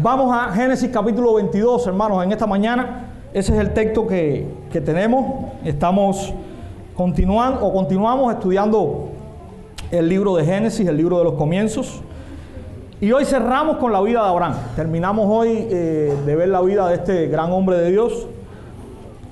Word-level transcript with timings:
Vamos 0.00 0.32
a 0.32 0.52
Génesis 0.52 0.90
capítulo 0.92 1.34
22, 1.34 1.88
hermanos, 1.88 2.22
en 2.22 2.30
esta 2.30 2.46
mañana. 2.46 3.06
Ese 3.34 3.52
es 3.52 3.58
el 3.58 3.74
texto 3.74 4.06
que, 4.06 4.46
que 4.70 4.80
tenemos. 4.80 5.46
Estamos 5.64 6.32
continuando 6.94 7.66
o 7.66 7.72
continuamos 7.72 8.32
estudiando 8.32 9.08
el 9.90 10.08
libro 10.08 10.36
de 10.36 10.44
Génesis, 10.44 10.86
el 10.86 10.96
libro 10.96 11.18
de 11.18 11.24
los 11.24 11.34
comienzos. 11.34 12.00
Y 13.00 13.10
hoy 13.10 13.24
cerramos 13.24 13.78
con 13.78 13.92
la 13.92 14.00
vida 14.00 14.22
de 14.22 14.28
Abraham. 14.28 14.54
Terminamos 14.76 15.26
hoy 15.28 15.66
eh, 15.68 16.16
de 16.24 16.36
ver 16.36 16.50
la 16.50 16.60
vida 16.60 16.88
de 16.88 16.94
este 16.94 17.26
gran 17.26 17.50
hombre 17.50 17.78
de 17.78 17.90
Dios. 17.90 18.28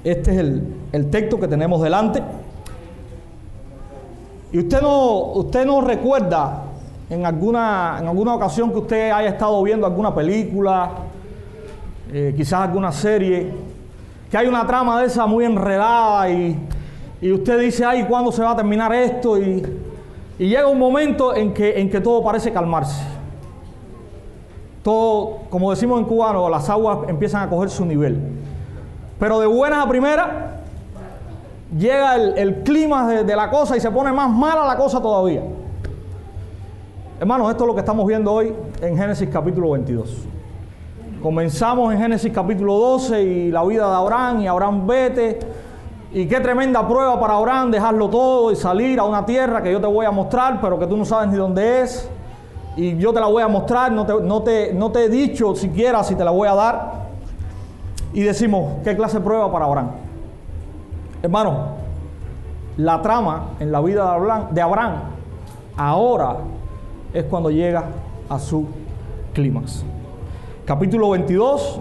Este 0.03 0.33
es 0.33 0.39
el, 0.39 0.65
el 0.91 1.11
texto 1.11 1.39
que 1.39 1.47
tenemos 1.47 1.81
delante. 1.81 2.25
Y 4.51 4.59
usted 4.59 4.83
no, 4.83 5.27
usted 5.27 5.65
no 5.65 5.81
recuerda 5.81 6.66
en 7.09 7.25
alguna, 7.25 7.99
en 8.01 8.09
alguna 8.09 8.35
ocasión 8.35 8.71
que 8.73 8.79
usted 8.79 9.11
haya 9.11 9.29
estado 9.29 9.63
viendo 9.63 9.87
alguna 9.87 10.15
película, 10.15 10.91
eh, 12.13 12.35
quizás 12.37 12.61
alguna 12.61 12.91
serie, 12.91 13.53
que 14.31 14.37
hay 14.37 14.47
una 14.49 14.67
trama 14.67 15.01
de 15.01 15.07
esa 15.07 15.27
muy 15.27 15.45
enredada 15.45 16.29
y, 16.31 16.59
y 17.21 17.33
usted 17.33 17.61
dice, 17.61 17.85
ay, 17.85 18.05
¿cuándo 18.09 18.33
se 18.33 18.43
va 18.43 18.51
a 18.51 18.57
terminar 18.57 18.93
esto? 18.93 19.39
Y, 19.39 19.63
y 20.39 20.49
llega 20.49 20.67
un 20.67 20.79
momento 20.79 21.35
en 21.35 21.55
que, 21.55 21.81
en 21.81 21.89
que 21.89 22.01
todo 22.01 22.23
parece 22.23 22.53
calmarse. 22.53 23.03
Todo, 24.83 25.39
como 25.49 25.71
decimos 25.71 25.99
en 26.01 26.07
cubano, 26.07 26.49
las 26.49 26.69
aguas 26.69 27.09
empiezan 27.09 27.43
a 27.43 27.49
coger 27.49 27.71
su 27.71 27.85
nivel. 27.85 28.21
Pero 29.19 29.41
de 29.41 29.47
buenas 29.47 29.85
a 29.85 29.89
primeras, 29.89 30.29
llega 31.77 32.17
el, 32.17 32.63
clima 32.63 33.09
de, 33.09 33.25
de, 33.25 33.37
la 33.37 33.49
cosa 33.49 33.77
y 33.77 33.81
se 33.81 33.91
pone 33.91 34.13
más 34.13 34.31
mala 34.31 34.67
la 34.67 34.77
cosa 34.77 35.01
todavía. 35.01 35.43
Hermanos, 37.19 37.51
esto 37.51 37.65
es 37.65 37.69
lo 37.69 37.75
que 37.75 37.81
estamos 37.81 38.07
viendo 38.07 38.31
hoy 38.31 38.55
en 38.83 38.95
Génesis 38.95 39.31
capítulo 39.33 39.71
22. 39.71 40.19
Comenzamos 41.23 41.95
en 41.95 41.99
Génesis 41.99 42.31
capítulo 42.31 42.75
12 42.75 43.23
y 43.23 43.51
la 43.51 43.65
vida 43.65 43.89
de 43.89 43.97
Abraham 43.97 44.41
y 44.43 44.47
Abraham 44.47 44.87
vete. 44.87 45.39
Y 46.13 46.27
qué 46.27 46.41
tremenda 46.41 46.87
prueba 46.87 47.19
para 47.19 47.39
Abraham 47.39 47.71
dejarlo 47.71 48.11
todo 48.11 48.53
y 48.53 48.57
salir 48.57 49.01
a 49.01 49.05
una 49.05 49.25
tierra 49.25 49.63
que 49.63 49.73
yo 49.73 49.81
te 49.81 49.87
voy 49.87 50.05
a 50.05 50.11
mostrar, 50.11 50.61
pero 50.61 50.79
que 50.79 50.87
tú 50.87 50.95
no 50.95 51.07
sabes 51.07 51.31
ni 51.31 51.39
dónde 51.39 51.81
es. 51.81 52.07
Y 52.77 52.99
yo 52.99 53.15
te 53.15 53.21
la 53.21 53.29
voy 53.29 53.43
a 53.43 53.49
mostrar, 53.49 53.91
no 53.93 54.43
te, 54.43 55.05
he 55.05 55.09
dicho 55.09 55.55
siquiera 55.55 56.05
si 56.05 56.17
te 56.17 56.23
la 56.23 56.33
voy 56.33 56.49
a 56.49 56.55
dar. 56.55 56.93
Y 58.13 58.25
decimos, 58.25 58.75
¿qué 58.85 58.95
clase 58.95 59.21
de 59.21 59.25
prueba 59.25 59.51
para 59.51 59.65
Abraham? 59.65 59.91
Hermano, 61.23 61.69
la 62.77 63.01
trama 63.01 63.53
en 63.59 63.73
la 63.73 63.81
vida 63.81 64.05
de 64.05 64.11
Abraham, 64.11 64.47
de 64.51 64.61
Abraham 64.61 64.93
ahora 65.79 66.37
es 67.17 67.25
cuando 67.25 67.51
llega 67.51 67.85
a 68.29 68.39
su 68.39 68.67
clímax. 69.33 69.85
Capítulo 70.67 71.11
22 71.11 71.81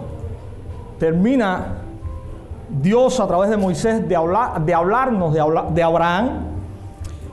termina 0.98 1.82
Dios 2.70 3.20
a 3.20 3.26
través 3.26 3.50
de 3.50 3.58
Moisés 3.58 4.08
de, 4.08 4.16
hablar, 4.16 4.64
de 4.64 4.72
hablarnos 4.72 5.34
de, 5.34 5.40
hablar, 5.40 5.68
de 5.74 5.82
Abraham 5.82 6.28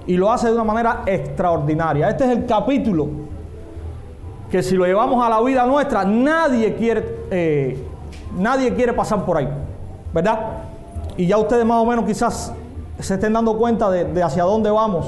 y 0.06 0.18
lo 0.18 0.32
hace 0.32 0.48
de 0.48 0.54
una 0.54 0.66
manera 0.66 1.04
extraordinaria. 1.06 2.10
Este 2.10 2.26
es 2.26 2.32
el 2.32 2.46
capítulo 2.46 3.08
que 4.52 4.62
si 4.62 4.76
lo 4.76 4.86
llevamos 4.86 5.26
a 5.26 5.30
la 5.30 5.42
vida 5.42 5.66
nuestra, 5.66 6.04
nadie 6.04 6.76
quiere, 6.76 7.28
eh, 7.32 7.88
nadie 8.38 8.74
quiere 8.74 8.92
pasar 8.92 9.24
por 9.24 9.38
ahí, 9.38 9.48
¿verdad? 10.14 10.40
Y 11.16 11.26
ya 11.26 11.38
ustedes 11.38 11.66
más 11.66 11.82
o 11.82 11.86
menos 11.86 12.04
quizás 12.04 12.54
se 13.00 13.14
estén 13.14 13.32
dando 13.32 13.58
cuenta 13.58 13.90
de 13.90 14.22
hacia 14.22 14.44
dónde 14.44 14.70
vamos 14.70 15.08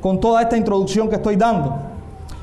con 0.00 0.20
toda 0.20 0.42
esta 0.42 0.56
introducción 0.56 1.08
que 1.08 1.16
estoy 1.16 1.34
dando. 1.34 1.89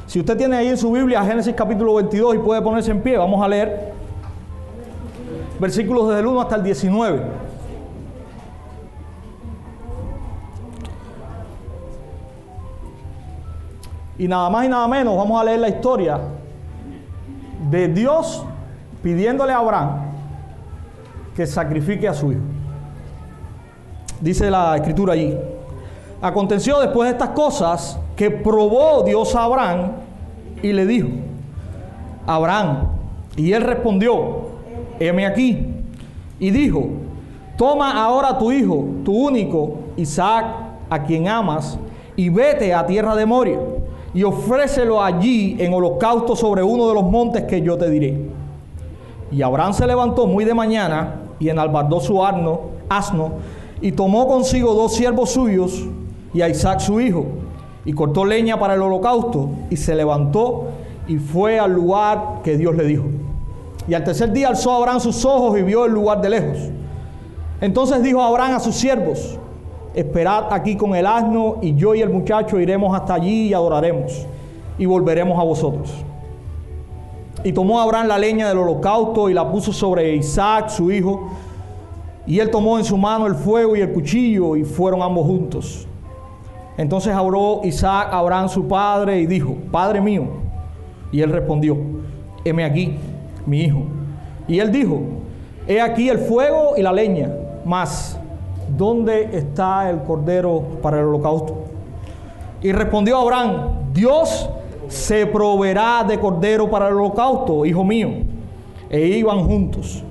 Si 0.08 0.20
usted 0.22 0.38
tiene 0.38 0.56
ahí 0.56 0.68
en 0.70 0.78
su 0.78 0.90
Biblia 0.90 1.22
Génesis 1.24 1.54
capítulo 1.54 1.96
22 1.96 2.36
y 2.36 2.38
puede 2.38 2.62
ponerse 2.62 2.92
en 2.92 3.02
pie, 3.02 3.18
vamos 3.18 3.44
a 3.44 3.48
leer 3.50 3.92
versículos 5.60 6.08
desde 6.08 6.22
el 6.22 6.28
1 6.28 6.42
hasta 6.42 6.56
el 6.56 6.64
19. 6.64 7.22
Y 14.18 14.28
nada 14.30 14.50
más 14.50 14.66
y 14.66 14.70
nada 14.70 14.88
menos 14.88 15.18
vamos 15.18 15.42
a 15.42 15.44
leer 15.44 15.60
la 15.60 15.68
historia 15.68 16.20
de 17.70 17.90
Dios 17.90 18.46
pidiéndole 19.04 19.52
a 19.52 19.58
Abraham 19.58 19.90
que 21.36 21.46
sacrifique 21.46 22.08
a 22.08 22.14
su 22.14 22.32
hijo. 22.32 22.42
Dice 24.22 24.50
la 24.50 24.78
escritura 24.78 25.14
allí. 25.14 25.38
Aconteció 26.22 26.80
después 26.80 27.10
de 27.10 27.12
estas 27.12 27.30
cosas 27.30 28.00
que 28.18 28.30
probó 28.30 29.04
Dios 29.04 29.34
a 29.36 29.46
Abraham 29.46 29.92
y 30.62 30.74
le 30.74 30.86
dijo, 30.86 31.08
Abraham, 32.26 32.90
y 33.38 33.54
él 33.54 33.62
respondió, 33.62 34.48
heme 35.00 35.26
aquí, 35.26 35.66
y 36.40 36.50
dijo, 36.50 36.90
toma 37.56 38.04
ahora 38.04 38.38
tu 38.38 38.52
hijo, 38.52 38.86
tu 39.06 39.28
único, 39.28 39.76
Isaac, 39.96 40.46
a 40.90 41.04
quien 41.04 41.30
amas, 41.30 41.80
y 42.16 42.28
vete 42.28 42.74
a 42.74 42.86
tierra 42.86 43.16
de 43.16 43.26
Moria, 43.26 43.60
y 44.14 44.24
ofrécelo 44.24 45.02
allí 45.02 45.56
en 45.60 45.74
holocausto 45.74 46.36
sobre 46.36 46.64
uno 46.64 46.88
de 46.90 46.96
los 46.96 47.04
montes 47.04 47.44
que 47.44 47.62
yo 47.62 47.78
te 47.78 47.90
diré. 47.90 48.18
Y 49.32 49.42
Abraham 49.42 49.74
se 49.74 49.86
levantó 49.86 50.26
muy 50.26 50.44
de 50.44 50.54
mañana 50.54 51.22
y 51.40 51.50
enalbardó 51.50 52.00
su 52.00 52.26
asno, 52.26 52.62
asno 52.90 53.34
y 53.82 53.92
tomó 53.92 54.28
consigo 54.28 54.74
dos 54.74 54.96
siervos 54.96 55.32
suyos 55.32 55.86
y 56.34 56.42
a 56.42 56.50
Isaac 56.50 56.80
su 56.80 57.00
hijo, 57.00 57.26
y 57.88 57.94
cortó 57.94 58.26
leña 58.26 58.60
para 58.60 58.74
el 58.74 58.82
holocausto, 58.82 59.50
y 59.70 59.78
se 59.78 59.96
levantó 59.96 60.66
y 61.08 61.16
fue 61.20 61.58
al 61.58 61.72
lugar 61.72 62.42
que 62.44 62.58
Dios 62.58 62.76
le 62.76 62.84
dijo. 62.84 63.06
Y 63.88 63.94
al 63.94 64.04
tercer 64.04 64.34
día 64.34 64.50
alzó 64.50 64.74
Abraham 64.74 65.00
sus 65.00 65.24
ojos 65.24 65.58
y 65.58 65.62
vio 65.62 65.86
el 65.86 65.94
lugar 65.94 66.20
de 66.20 66.30
lejos. 66.30 66.58
Entonces 67.62 68.04
dijo 68.04 68.22
Abraham 68.22 68.56
a 68.58 68.60
sus 68.60 68.76
siervos, 68.76 69.40
esperad 69.96 70.52
aquí 70.52 70.76
con 70.76 70.98
el 70.98 71.08
asno, 71.08 71.60
y 71.62 71.76
yo 71.76 71.96
y 71.96 72.02
el 72.02 72.10
muchacho 72.10 72.60
iremos 72.60 72.94
hasta 72.94 73.14
allí 73.14 73.48
y 73.48 73.54
adoraremos, 73.54 74.28
y 74.78 74.86
volveremos 74.86 75.40
a 75.40 75.44
vosotros. 75.44 75.90
Y 77.46 77.54
tomó 77.54 77.80
Abraham 77.80 78.08
la 78.08 78.18
leña 78.18 78.50
del 78.50 78.58
holocausto 78.58 79.30
y 79.30 79.34
la 79.34 79.50
puso 79.50 79.72
sobre 79.72 80.14
Isaac, 80.14 80.68
su 80.68 80.92
hijo, 80.92 81.30
y 82.26 82.40
él 82.40 82.52
tomó 82.52 82.78
en 82.78 82.84
su 82.84 82.98
mano 82.98 83.28
el 83.28 83.36
fuego 83.36 83.78
y 83.78 83.80
el 83.80 83.94
cuchillo, 83.94 84.58
y 84.58 84.66
fueron 84.66 85.02
ambos 85.02 85.26
juntos. 85.26 85.88
Entonces 86.78 87.14
habló 87.14 87.62
Isaac 87.64 88.10
a 88.12 88.20
Abraham 88.20 88.50
su 88.50 88.68
padre 88.68 89.20
y 89.20 89.26
dijo, 89.26 89.56
Padre 89.72 90.00
mío. 90.00 90.26
Y 91.12 91.22
él 91.22 91.32
respondió, 91.32 91.78
heme 92.46 92.64
aquí, 92.64 92.96
mi 93.46 93.62
hijo. 93.62 93.84
Y 94.48 94.60
él 94.60 94.72
dijo, 94.72 95.02
he 95.68 95.82
aquí 95.82 96.08
el 96.08 96.20
fuego 96.20 96.76
y 96.78 96.84
la 96.84 96.94
leña, 96.94 97.32
mas 97.66 98.20
¿dónde 98.78 99.30
está 99.34 99.90
el 99.90 100.04
cordero 100.04 100.62
para 100.82 101.00
el 101.00 101.06
holocausto? 101.06 101.64
Y 102.62 102.72
respondió 102.72 103.18
Abraham, 103.18 103.92
Dios 103.94 104.50
se 104.88 105.26
proveerá 105.26 106.04
de 106.04 106.20
cordero 106.20 106.70
para 106.70 106.90
el 106.90 106.94
holocausto, 106.94 107.66
hijo 107.66 107.84
mío. 107.84 108.10
E 108.90 109.00
iban 109.00 109.44
juntos. 109.46 110.04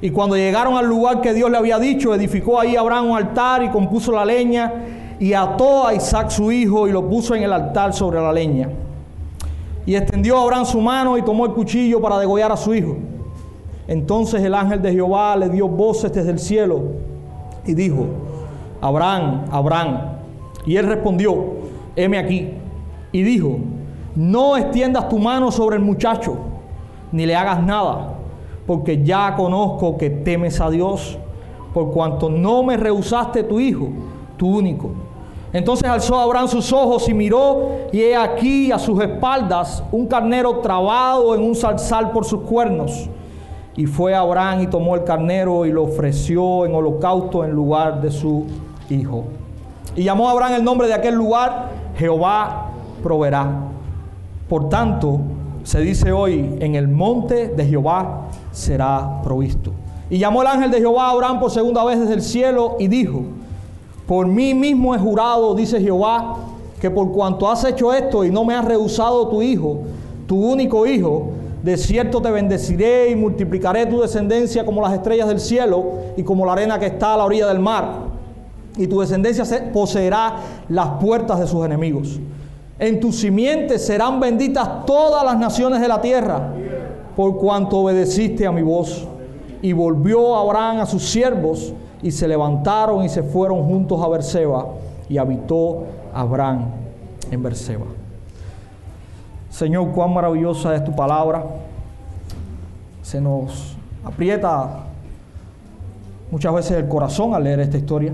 Y 0.00 0.10
cuando 0.10 0.34
llegaron 0.36 0.76
al 0.76 0.86
lugar 0.86 1.20
que 1.20 1.34
Dios 1.34 1.50
le 1.50 1.58
había 1.58 1.78
dicho, 1.78 2.14
edificó 2.14 2.58
ahí 2.58 2.74
Abraham 2.74 3.10
un 3.10 3.16
altar 3.16 3.62
y 3.62 3.68
compuso 3.68 4.12
la 4.12 4.24
leña 4.24 4.72
y 5.20 5.34
ató 5.34 5.86
a 5.86 5.94
Isaac 5.94 6.30
su 6.30 6.50
hijo 6.50 6.88
y 6.88 6.92
lo 6.92 7.06
puso 7.06 7.34
en 7.34 7.42
el 7.42 7.52
altar 7.52 7.92
sobre 7.92 8.20
la 8.20 8.32
leña. 8.32 8.70
Y 9.84 9.94
extendió 9.94 10.38
a 10.38 10.42
Abraham 10.42 10.64
su 10.64 10.80
mano 10.80 11.18
y 11.18 11.22
tomó 11.22 11.44
el 11.44 11.52
cuchillo 11.52 12.00
para 12.00 12.18
degollar 12.18 12.50
a 12.50 12.56
su 12.56 12.74
hijo. 12.74 12.96
Entonces 13.86 14.42
el 14.42 14.54
ángel 14.54 14.80
de 14.80 14.92
Jehová 14.92 15.36
le 15.36 15.50
dio 15.50 15.68
voces 15.68 16.10
desde 16.12 16.30
el 16.30 16.38
cielo 16.38 16.80
y 17.66 17.74
dijo, 17.74 18.06
Abraham, 18.80 19.44
Abraham. 19.50 20.00
Y 20.64 20.76
él 20.76 20.86
respondió, 20.86 21.36
heme 21.96 22.18
aquí. 22.18 22.48
Y 23.12 23.22
dijo, 23.22 23.58
no 24.16 24.56
extiendas 24.56 25.08
tu 25.10 25.18
mano 25.18 25.52
sobre 25.52 25.76
el 25.76 25.82
muchacho, 25.82 26.36
ni 27.12 27.26
le 27.26 27.36
hagas 27.36 27.62
nada, 27.62 28.14
porque 28.66 29.04
ya 29.04 29.34
conozco 29.36 29.98
que 29.98 30.08
temes 30.08 30.60
a 30.60 30.70
Dios, 30.70 31.18
por 31.74 31.90
cuanto 31.90 32.30
no 32.30 32.62
me 32.62 32.76
rehusaste 32.76 33.42
tu 33.42 33.60
hijo, 33.60 33.88
tu 34.36 34.56
único. 34.56 35.09
Entonces 35.52 35.88
alzó 35.88 36.18
Abraham 36.18 36.48
sus 36.48 36.72
ojos 36.72 37.08
y 37.08 37.14
miró, 37.14 37.70
y 37.92 38.00
he 38.00 38.16
aquí 38.16 38.70
a 38.70 38.78
sus 38.78 39.00
espaldas 39.02 39.82
un 39.90 40.06
carnero 40.06 40.60
trabado 40.60 41.34
en 41.34 41.42
un 41.42 41.56
zarzal 41.56 42.12
por 42.12 42.24
sus 42.24 42.42
cuernos. 42.42 43.08
Y 43.76 43.86
fue 43.86 44.14
Abraham 44.14 44.62
y 44.62 44.66
tomó 44.68 44.94
el 44.94 45.04
carnero 45.04 45.64
y 45.66 45.72
lo 45.72 45.84
ofreció 45.84 46.66
en 46.66 46.74
holocausto 46.74 47.44
en 47.44 47.52
lugar 47.52 48.00
de 48.00 48.10
su 48.10 48.46
hijo. 48.88 49.24
Y 49.96 50.04
llamó 50.04 50.28
a 50.28 50.32
Abraham 50.32 50.54
el 50.54 50.64
nombre 50.64 50.86
de 50.86 50.94
aquel 50.94 51.14
lugar, 51.14 51.70
Jehová 51.96 52.70
proveerá. 53.02 53.70
Por 54.48 54.68
tanto, 54.68 55.20
se 55.64 55.80
dice 55.80 56.12
hoy, 56.12 56.56
en 56.60 56.74
el 56.74 56.88
monte 56.88 57.48
de 57.48 57.66
Jehová 57.66 58.28
será 58.52 59.20
provisto. 59.22 59.72
Y 60.08 60.18
llamó 60.18 60.42
el 60.42 60.48
ángel 60.48 60.70
de 60.70 60.78
Jehová 60.78 61.08
a 61.08 61.10
Abraham 61.10 61.40
por 61.40 61.50
segunda 61.50 61.84
vez 61.84 62.00
desde 62.00 62.14
el 62.14 62.22
cielo 62.22 62.76
y 62.78 62.88
dijo, 62.88 63.22
por 64.10 64.26
mí 64.26 64.54
mismo 64.54 64.92
he 64.92 64.98
jurado, 64.98 65.54
dice 65.54 65.80
Jehová, 65.80 66.34
que 66.80 66.90
por 66.90 67.12
cuanto 67.12 67.48
has 67.48 67.62
hecho 67.62 67.94
esto 67.94 68.24
y 68.24 68.30
no 68.32 68.44
me 68.44 68.56
has 68.56 68.64
rehusado 68.64 69.28
tu 69.28 69.40
hijo, 69.40 69.82
tu 70.26 70.50
único 70.50 70.84
hijo, 70.84 71.28
De 71.62 71.76
cierto 71.76 72.20
te 72.20 72.28
bendeciré 72.28 73.10
y 73.10 73.14
multiplicaré 73.14 73.86
tu 73.86 74.00
descendencia 74.00 74.66
como 74.66 74.82
las 74.82 74.94
estrellas 74.94 75.28
del 75.28 75.38
cielo 75.38 75.92
y 76.16 76.24
como 76.24 76.44
la 76.44 76.54
arena 76.54 76.76
que 76.76 76.86
está 76.86 77.14
a 77.14 77.18
la 77.18 77.24
orilla 77.24 77.46
del 77.46 77.60
mar. 77.60 77.98
Y 78.76 78.88
tu 78.88 78.98
descendencia 78.98 79.44
poseerá 79.72 80.38
las 80.68 80.88
puertas 81.00 81.38
de 81.38 81.46
sus 81.46 81.64
enemigos. 81.64 82.18
En 82.80 82.98
tu 82.98 83.12
simiente 83.12 83.78
serán 83.78 84.18
benditas 84.18 84.86
todas 84.86 85.24
las 85.24 85.38
naciones 85.38 85.80
de 85.80 85.86
la 85.86 86.00
tierra, 86.00 86.52
por 87.14 87.36
cuanto 87.36 87.78
obedeciste 87.78 88.44
a 88.44 88.50
mi 88.50 88.62
voz. 88.62 89.06
Y 89.62 89.72
volvió 89.72 90.36
Abraham 90.36 90.80
a 90.80 90.86
sus 90.86 91.08
siervos, 91.08 91.74
y 92.02 92.10
se 92.10 92.26
levantaron 92.26 93.04
y 93.04 93.08
se 93.08 93.22
fueron 93.22 93.62
juntos 93.64 94.02
a 94.02 94.08
Berseba, 94.08 94.66
y 95.08 95.18
habitó 95.18 95.84
Abraham 96.14 96.66
en 97.30 97.42
Berseba. 97.42 97.86
Señor, 99.50 99.90
cuán 99.90 100.14
maravillosa 100.14 100.74
es 100.74 100.84
tu 100.84 100.94
palabra. 100.94 101.44
Se 103.02 103.20
nos 103.20 103.76
aprieta 104.04 104.84
muchas 106.30 106.54
veces 106.54 106.78
el 106.78 106.88
corazón 106.88 107.34
al 107.34 107.44
leer 107.44 107.60
esta 107.60 107.76
historia. 107.76 108.12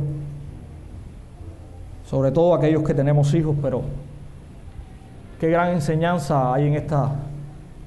Sobre 2.09 2.31
todo 2.31 2.55
aquellos 2.55 2.83
que 2.83 2.95
tenemos 2.95 3.35
hijos, 3.35 3.55
pero 3.61 3.83
qué 5.39 5.51
gran 5.51 5.73
enseñanza 5.73 6.55
hay 6.55 6.69
en 6.69 6.75
esta 6.75 7.13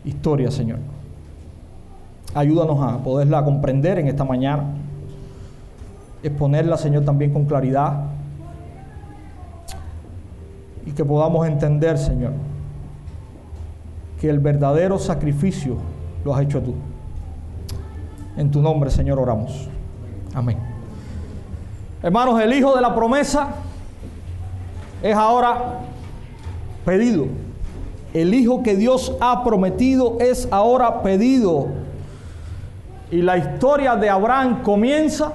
historia, 0.06 0.52
Señor. 0.52 0.80
Ayúdanos 2.34 2.80
a 2.82 2.98
poderla 3.00 3.44
comprender 3.44 3.98
en 4.00 4.08
esta 4.08 4.24
mañana. 4.24 4.64
Exponerla, 6.22 6.78
Señor, 6.78 7.04
también 7.04 7.34
con 7.34 7.46
claridad. 7.46 8.04
Y 10.86 10.92
que 10.92 11.04
podamos 11.04 11.48
entender, 11.48 11.98
Señor, 11.98 12.34
que 14.20 14.30
el 14.30 14.40
verdadero 14.40 15.00
sacrificio 15.00 15.78
lo 16.24 16.36
has 16.36 16.42
hecho 16.42 16.62
tú. 16.62 16.76
En 18.38 18.52
tu 18.52 18.62
nombre, 18.62 18.90
Señor, 18.92 19.20
oramos. 19.20 19.68
Amén. 20.34 20.58
Hermanos, 22.04 22.40
el 22.42 22.54
Hijo 22.54 22.76
de 22.76 22.82
la 22.82 22.94
promesa 22.96 23.50
es 25.02 25.16
ahora 25.16 25.80
pedido. 26.86 27.26
El 28.14 28.34
Hijo 28.34 28.64
que 28.64 28.76
Dios 28.76 29.16
ha 29.20 29.44
prometido 29.44 30.18
es 30.20 30.48
ahora 30.52 31.02
pedido. 31.02 31.89
Y 33.12 33.22
la 33.22 33.38
historia 33.38 33.96
de 33.96 34.10
Abraham 34.10 34.62
comienza 34.62 35.34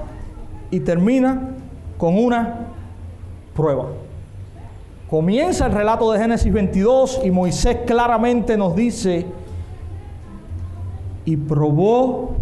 y 0.71 0.81
termina 0.81 1.51
con 1.99 2.17
una 2.17 2.67
prueba. 3.55 3.87
Comienza 5.09 5.67
el 5.67 5.73
relato 5.73 6.11
de 6.13 6.19
Génesis 6.19 6.53
22 6.53 7.21
y 7.25 7.31
Moisés 7.31 7.79
claramente 7.87 8.57
nos 8.57 8.75
dice, 8.75 9.27
y 11.25 11.37
probó 11.37 12.35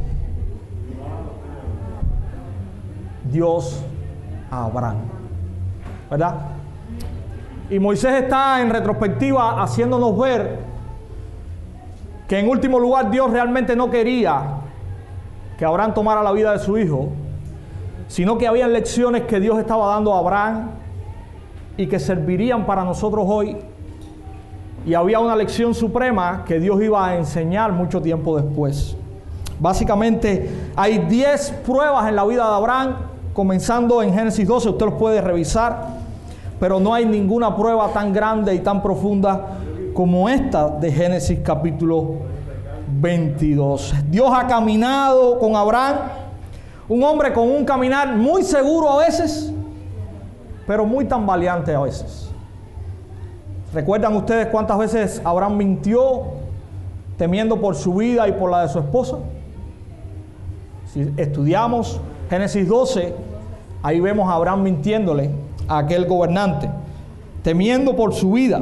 Dios 3.31 3.83
a 4.51 4.65
Abraham. 4.65 4.97
¿Verdad? 6.11 6.35
Y 7.71 7.79
Moisés 7.79 8.23
está 8.23 8.61
en 8.61 8.71
retrospectiva 8.71 9.63
haciéndonos 9.63 10.19
ver 10.19 10.59
que 12.29 12.39
en 12.39 12.49
último 12.49 12.79
lugar 12.79 13.11
Dios 13.11 13.31
realmente 13.31 13.75
no 13.75 13.91
quería 13.91 14.62
que 15.59 15.65
Abraham 15.65 15.95
tomara 15.95 16.23
la 16.23 16.33
vida 16.33 16.53
de 16.53 16.59
su 16.59 16.77
hijo, 16.79 17.11
sino 18.09 18.37
que 18.39 18.47
había 18.47 18.67
lecciones 18.69 19.23
que 19.23 19.41
Dios 19.41 19.59
estaba 19.59 19.87
dando 19.87 20.13
a 20.15 20.19
Abraham 20.19 20.71
y 21.77 21.87
que 21.87 21.99
servirían 21.99 22.67
para 22.67 22.85
nosotros 22.85 23.25
hoy. 23.29 23.57
Y 24.85 24.95
había 24.95 25.21
una 25.21 25.37
lección 25.37 25.75
suprema 25.75 26.45
que 26.45 26.59
Dios 26.59 26.83
iba 26.83 27.07
a 27.07 27.17
enseñar 27.17 27.73
mucho 27.73 28.03
tiempo 28.03 28.37
después. 28.37 28.97
Básicamente 29.59 30.51
hay 30.75 30.99
10 30.99 31.63
pruebas 31.65 32.09
en 32.09 32.17
la 32.17 32.25
vida 32.25 32.49
de 32.49 32.55
Abraham, 32.55 32.97
comenzando 33.33 34.03
en 34.03 34.13
Génesis 34.13 34.47
12, 34.47 34.71
usted 34.71 34.87
los 34.87 34.95
puede 34.97 35.21
revisar, 35.21 35.87
pero 36.59 36.81
no 36.81 36.93
hay 36.93 37.07
ninguna 37.07 37.57
prueba 37.57 37.89
tan 37.93 38.13
grande 38.13 38.55
y 38.55 38.59
tan 38.59 38.83
profunda 38.83 39.59
como 39.95 40.29
esta 40.29 40.69
de 40.69 40.91
Génesis 40.91 41.39
capítulo 41.45 42.32
22. 43.03 43.95
Dios 44.09 44.31
ha 44.33 44.47
caminado 44.47 45.39
con 45.41 45.57
Abraham, 45.57 45.97
un 46.89 47.03
hombre 47.03 47.33
con 47.33 47.51
un 47.51 47.65
caminar 47.65 48.15
muy 48.15 48.45
seguro 48.45 48.89
a 48.89 48.99
veces, 49.05 49.53
pero 50.69 50.87
muy 50.87 51.05
tambaleante 51.05 51.75
a 51.75 51.81
veces. 51.81 52.31
¿Recuerdan 53.75 54.15
ustedes 54.15 54.47
cuántas 54.47 54.79
veces 54.79 55.21
Abraham 55.25 55.57
mintió 55.57 56.23
temiendo 57.19 57.61
por 57.61 57.75
su 57.75 57.97
vida 57.97 58.29
y 58.29 58.33
por 58.33 58.51
la 58.51 58.63
de 58.63 58.69
su 58.69 58.79
esposa? 58.79 59.17
Si 60.93 61.13
estudiamos 61.17 62.01
Génesis 62.31 62.69
12, 62.69 63.15
ahí 63.83 63.99
vemos 63.99 64.29
a 64.29 64.35
Abraham 64.35 64.63
mintiéndole 64.63 65.31
a 65.67 65.79
aquel 65.79 66.07
gobernante, 66.07 66.71
temiendo 67.43 67.97
por 67.97 68.15
su 68.15 68.33
vida. 68.33 68.61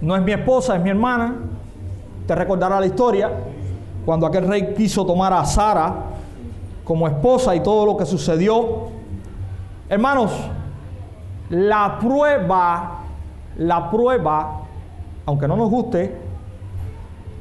No 0.00 0.16
es 0.16 0.22
mi 0.22 0.32
esposa, 0.32 0.76
es 0.76 0.82
mi 0.82 0.90
hermana. 0.90 1.36
Te 2.26 2.34
recordará 2.34 2.80
la 2.80 2.86
historia 2.86 3.30
cuando 4.04 4.26
aquel 4.26 4.46
rey 4.48 4.74
quiso 4.74 5.06
tomar 5.06 5.32
a 5.32 5.44
Sara 5.44 5.94
como 6.84 7.06
esposa 7.08 7.54
y 7.54 7.60
todo 7.60 7.86
lo 7.86 7.96
que 7.96 8.06
sucedió. 8.06 8.88
Hermanos, 9.88 10.32
la 11.50 11.98
prueba, 12.00 13.00
la 13.58 13.90
prueba, 13.90 14.62
aunque 15.24 15.46
no 15.46 15.56
nos 15.56 15.70
guste, 15.70 16.16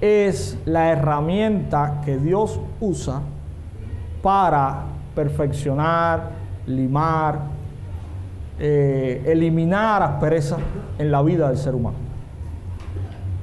es 0.02 0.58
la 0.66 0.90
herramienta 0.92 2.02
que 2.04 2.18
Dios 2.18 2.60
usa 2.80 3.22
para 4.22 4.84
perfeccionar, 5.16 6.32
limar, 6.68 7.40
eh, 8.60 9.24
eliminar 9.28 10.04
asperezas 10.04 10.60
en 10.98 11.12
la 11.12 11.22
vida 11.22 11.48
del 11.48 11.58
ser 11.58 11.74
humano. 11.74 12.05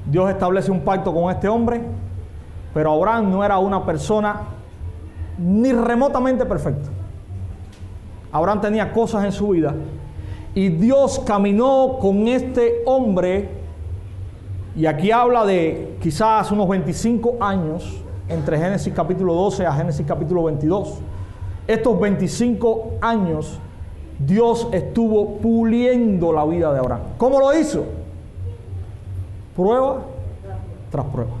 Dios 0.05 0.29
establece 0.29 0.71
un 0.71 0.81
pacto 0.81 1.13
con 1.13 1.31
este 1.31 1.47
hombre, 1.47 1.81
pero 2.73 2.91
Abraham 2.93 3.31
no 3.31 3.43
era 3.43 3.57
una 3.57 3.85
persona 3.85 4.41
ni 5.37 5.71
remotamente 5.71 6.45
perfecta. 6.45 6.89
Abraham 8.31 8.61
tenía 8.61 8.91
cosas 8.91 9.23
en 9.25 9.31
su 9.31 9.49
vida 9.49 9.73
y 10.55 10.69
Dios 10.69 11.21
caminó 11.25 11.97
con 11.99 12.27
este 12.27 12.83
hombre, 12.85 13.49
y 14.75 14.85
aquí 14.85 15.11
habla 15.11 15.45
de 15.45 15.97
quizás 16.01 16.51
unos 16.51 16.67
25 16.67 17.37
años, 17.39 18.01
entre 18.27 18.57
Génesis 18.57 18.93
capítulo 18.93 19.33
12 19.33 19.65
a 19.65 19.73
Génesis 19.73 20.05
capítulo 20.07 20.43
22. 20.43 20.99
Estos 21.67 21.99
25 21.99 22.93
años 23.01 23.59
Dios 24.19 24.67
estuvo 24.71 25.37
puliendo 25.37 26.31
la 26.33 26.45
vida 26.45 26.73
de 26.73 26.79
Abraham. 26.79 27.01
¿Cómo 27.17 27.39
lo 27.39 27.57
hizo? 27.57 27.85
Prueba 29.55 30.01
tras 30.91 31.05
prueba. 31.05 31.31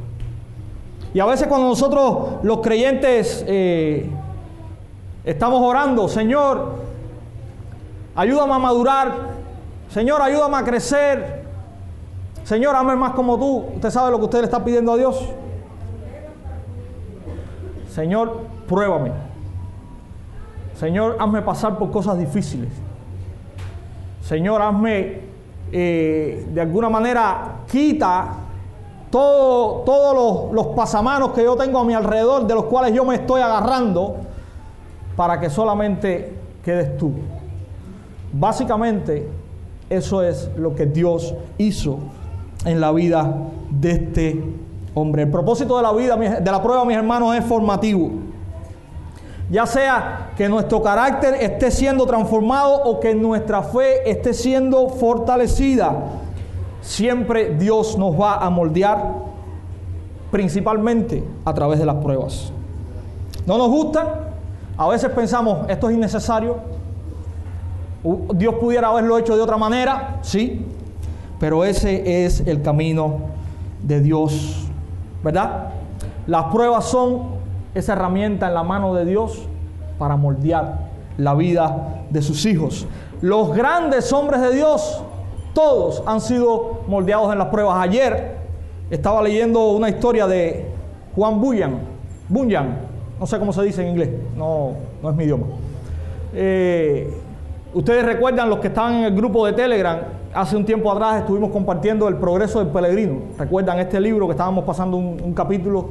Y 1.13 1.19
a 1.19 1.25
veces 1.25 1.47
cuando 1.47 1.67
nosotros 1.67 2.43
los 2.43 2.59
creyentes 2.61 3.43
eh, 3.47 4.09
estamos 5.23 5.61
orando, 5.61 6.07
Señor, 6.07 6.73
ayúdame 8.15 8.53
a 8.53 8.59
madurar, 8.59 9.11
Señor, 9.89 10.21
ayúdame 10.21 10.57
a 10.57 10.63
crecer, 10.63 11.43
Señor, 12.43 12.75
hazme 12.75 12.95
más 12.95 13.13
como 13.13 13.37
tú. 13.37 13.65
Usted 13.75 13.89
sabe 13.89 14.11
lo 14.11 14.17
que 14.17 14.25
usted 14.25 14.39
le 14.39 14.45
está 14.45 14.63
pidiendo 14.63 14.91
a 14.91 14.97
Dios. 14.97 15.29
Señor, 17.89 18.41
pruébame. 18.67 19.11
Señor, 20.75 21.17
hazme 21.19 21.41
pasar 21.41 21.77
por 21.77 21.91
cosas 21.91 22.17
difíciles. 22.17 22.69
Señor, 24.21 24.61
hazme, 24.61 25.21
eh, 25.73 26.45
de 26.53 26.61
alguna 26.61 26.87
manera, 26.87 27.61
quita 27.69 28.27
todo, 29.09 29.81
todos 29.81 30.15
los, 30.15 30.53
los 30.53 30.75
pasamanos 30.75 31.31
que 31.31 31.43
yo 31.43 31.55
tengo 31.55 31.79
a 31.79 31.83
mi 31.83 31.93
alrededor, 31.93 32.45
de 32.45 32.53
los 32.53 32.65
cuales 32.65 32.93
yo 32.93 33.03
me 33.03 33.15
estoy 33.15 33.41
agarrando, 33.41 34.17
para 35.15 35.39
que 35.39 35.49
solamente 35.49 36.33
quedes 36.63 36.97
tú. 36.97 37.11
Básicamente, 38.31 39.27
eso 39.89 40.23
es 40.23 40.49
lo 40.57 40.75
que 40.75 40.85
Dios 40.85 41.35
hizo 41.57 41.99
en 42.65 42.79
la 42.79 42.91
vida 42.91 43.35
de 43.69 43.91
este 43.91 44.43
hombre. 44.93 45.23
El 45.23 45.31
propósito 45.31 45.77
de 45.77 45.83
la 45.83 45.91
vida, 45.93 46.15
de 46.15 46.51
la 46.51 46.61
prueba, 46.61 46.85
mis 46.85 46.97
hermanos, 46.97 47.35
es 47.35 47.43
formativo. 47.45 48.11
Ya 49.49 49.65
sea 49.65 50.31
que 50.37 50.47
nuestro 50.49 50.81
carácter 50.81 51.35
esté 51.35 51.69
siendo 51.69 52.05
transformado 52.05 52.83
o 52.83 52.99
que 52.99 53.13
nuestra 53.13 53.61
fe 53.61 54.09
esté 54.09 54.33
siendo 54.33 54.89
fortalecida, 54.89 55.95
siempre 56.81 57.55
Dios 57.55 57.97
nos 57.97 58.19
va 58.19 58.35
a 58.35 58.49
moldear 58.49 59.13
principalmente 60.31 61.23
a 61.45 61.53
través 61.53 61.79
de 61.79 61.85
las 61.85 61.95
pruebas. 61.97 62.51
¿No 63.45 63.57
nos 63.57 63.69
gusta? 63.69 64.29
A 64.77 64.87
veces 64.87 65.11
pensamos, 65.11 65.69
esto 65.69 65.89
es 65.89 65.95
innecesario. 65.95 66.57
Dios 68.33 68.55
pudiera 68.55 68.89
haberlo 68.89 69.17
hecho 69.17 69.35
de 69.35 69.41
otra 69.41 69.57
manera, 69.57 70.19
sí, 70.21 70.65
pero 71.39 71.63
ese 71.63 72.25
es 72.25 72.41
el 72.47 72.61
camino 72.61 73.17
de 73.81 74.01
Dios, 74.01 74.67
¿verdad? 75.23 75.69
Las 76.25 76.45
pruebas 76.45 76.85
son 76.85 77.32
esa 77.75 77.93
herramienta 77.93 78.47
en 78.47 78.53
la 78.53 78.63
mano 78.63 78.93
de 78.93 79.05
Dios 79.05 79.47
para 79.97 80.15
moldear 80.15 80.89
la 81.17 81.33
vida 81.33 82.03
de 82.09 82.21
sus 82.21 82.45
hijos. 82.45 82.87
Los 83.21 83.55
grandes 83.55 84.11
hombres 84.11 84.41
de 84.41 84.53
Dios, 84.53 85.01
todos 85.53 86.03
han 86.05 86.21
sido 86.21 86.81
moldeados 86.87 87.31
en 87.31 87.39
las 87.39 87.47
pruebas. 87.47 87.77
Ayer 87.77 88.37
estaba 88.89 89.21
leyendo 89.21 89.71
una 89.71 89.89
historia 89.89 90.27
de 90.27 90.65
Juan 91.15 91.39
Bunyan, 91.39 91.79
Bunyan, 92.27 92.79
no 93.19 93.27
sé 93.27 93.39
cómo 93.39 93.53
se 93.53 93.63
dice 93.63 93.81
en 93.81 93.89
inglés, 93.89 94.09
no, 94.35 94.73
no 95.01 95.09
es 95.09 95.15
mi 95.15 95.23
idioma. 95.23 95.45
Eh, 96.33 97.13
ustedes 97.73 98.03
recuerdan 98.03 98.49
los 98.49 98.59
que 98.59 98.67
estaban 98.67 98.95
en 98.95 99.03
el 99.05 99.15
grupo 99.15 99.45
de 99.45 99.53
Telegram, 99.53 99.99
hace 100.33 100.57
un 100.57 100.65
tiempo 100.65 100.91
atrás 100.91 101.21
estuvimos 101.21 101.51
compartiendo 101.51 102.07
el 102.07 102.15
progreso 102.17 102.59
del 102.59 102.69
peregrino. 102.69 103.19
¿Recuerdan 103.37 103.79
este 103.79 103.99
libro 103.99 104.27
que 104.27 104.31
estábamos 104.31 104.63
pasando 104.63 104.97
un, 104.97 105.33
capítulo 105.33 105.89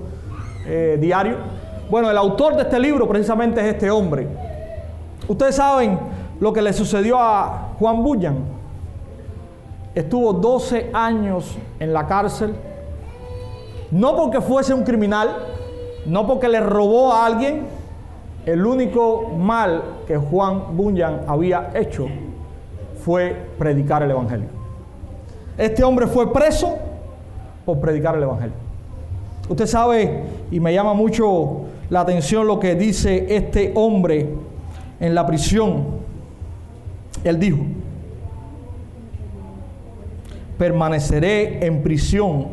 eh, 0.66 0.98
diario? 1.00 1.36
Bueno, 1.90 2.10
el 2.10 2.16
autor 2.16 2.56
de 2.56 2.62
este 2.62 2.78
libro 2.78 3.08
precisamente 3.08 3.60
es 3.60 3.66
este 3.66 3.90
hombre. 3.90 4.26
Ustedes 5.28 5.56
saben 5.56 5.98
lo 6.40 6.52
que 6.52 6.62
le 6.62 6.72
sucedió 6.72 7.18
a 7.18 7.74
Juan 7.78 8.02
Bullan. 8.02 8.38
Estuvo 9.94 10.32
12 10.32 10.90
años 10.92 11.56
en 11.78 11.92
la 11.92 12.06
cárcel, 12.06 12.54
no 13.90 14.16
porque 14.16 14.40
fuese 14.40 14.72
un 14.72 14.84
criminal, 14.84 15.36
no 16.06 16.26
porque 16.26 16.48
le 16.48 16.60
robó 16.60 17.12
a 17.12 17.26
alguien, 17.26 17.66
el 18.46 18.66
único 18.66 19.30
mal 19.36 19.82
que 20.06 20.16
Juan 20.16 20.76
Bunyan 20.76 21.22
había 21.28 21.70
hecho 21.74 22.06
fue 23.04 23.36
predicar 23.58 24.02
el 24.02 24.10
Evangelio. 24.10 24.48
Este 25.58 25.84
hombre 25.84 26.06
fue 26.06 26.32
preso 26.32 26.76
por 27.64 27.78
predicar 27.78 28.16
el 28.16 28.22
Evangelio. 28.22 28.54
Usted 29.48 29.66
sabe, 29.66 30.24
y 30.50 30.58
me 30.58 30.72
llama 30.72 30.94
mucho 30.94 31.62
la 31.92 32.00
atención 32.00 32.46
lo 32.46 32.58
que 32.58 32.75
dice 32.75 33.37
este 33.37 33.70
hombre 33.75 34.26
en 34.99 35.14
la 35.14 35.26
prisión. 35.26 35.88
Él 37.22 37.38
dijo, 37.38 37.58
permaneceré 40.56 41.66
en 41.66 41.82
prisión 41.82 42.46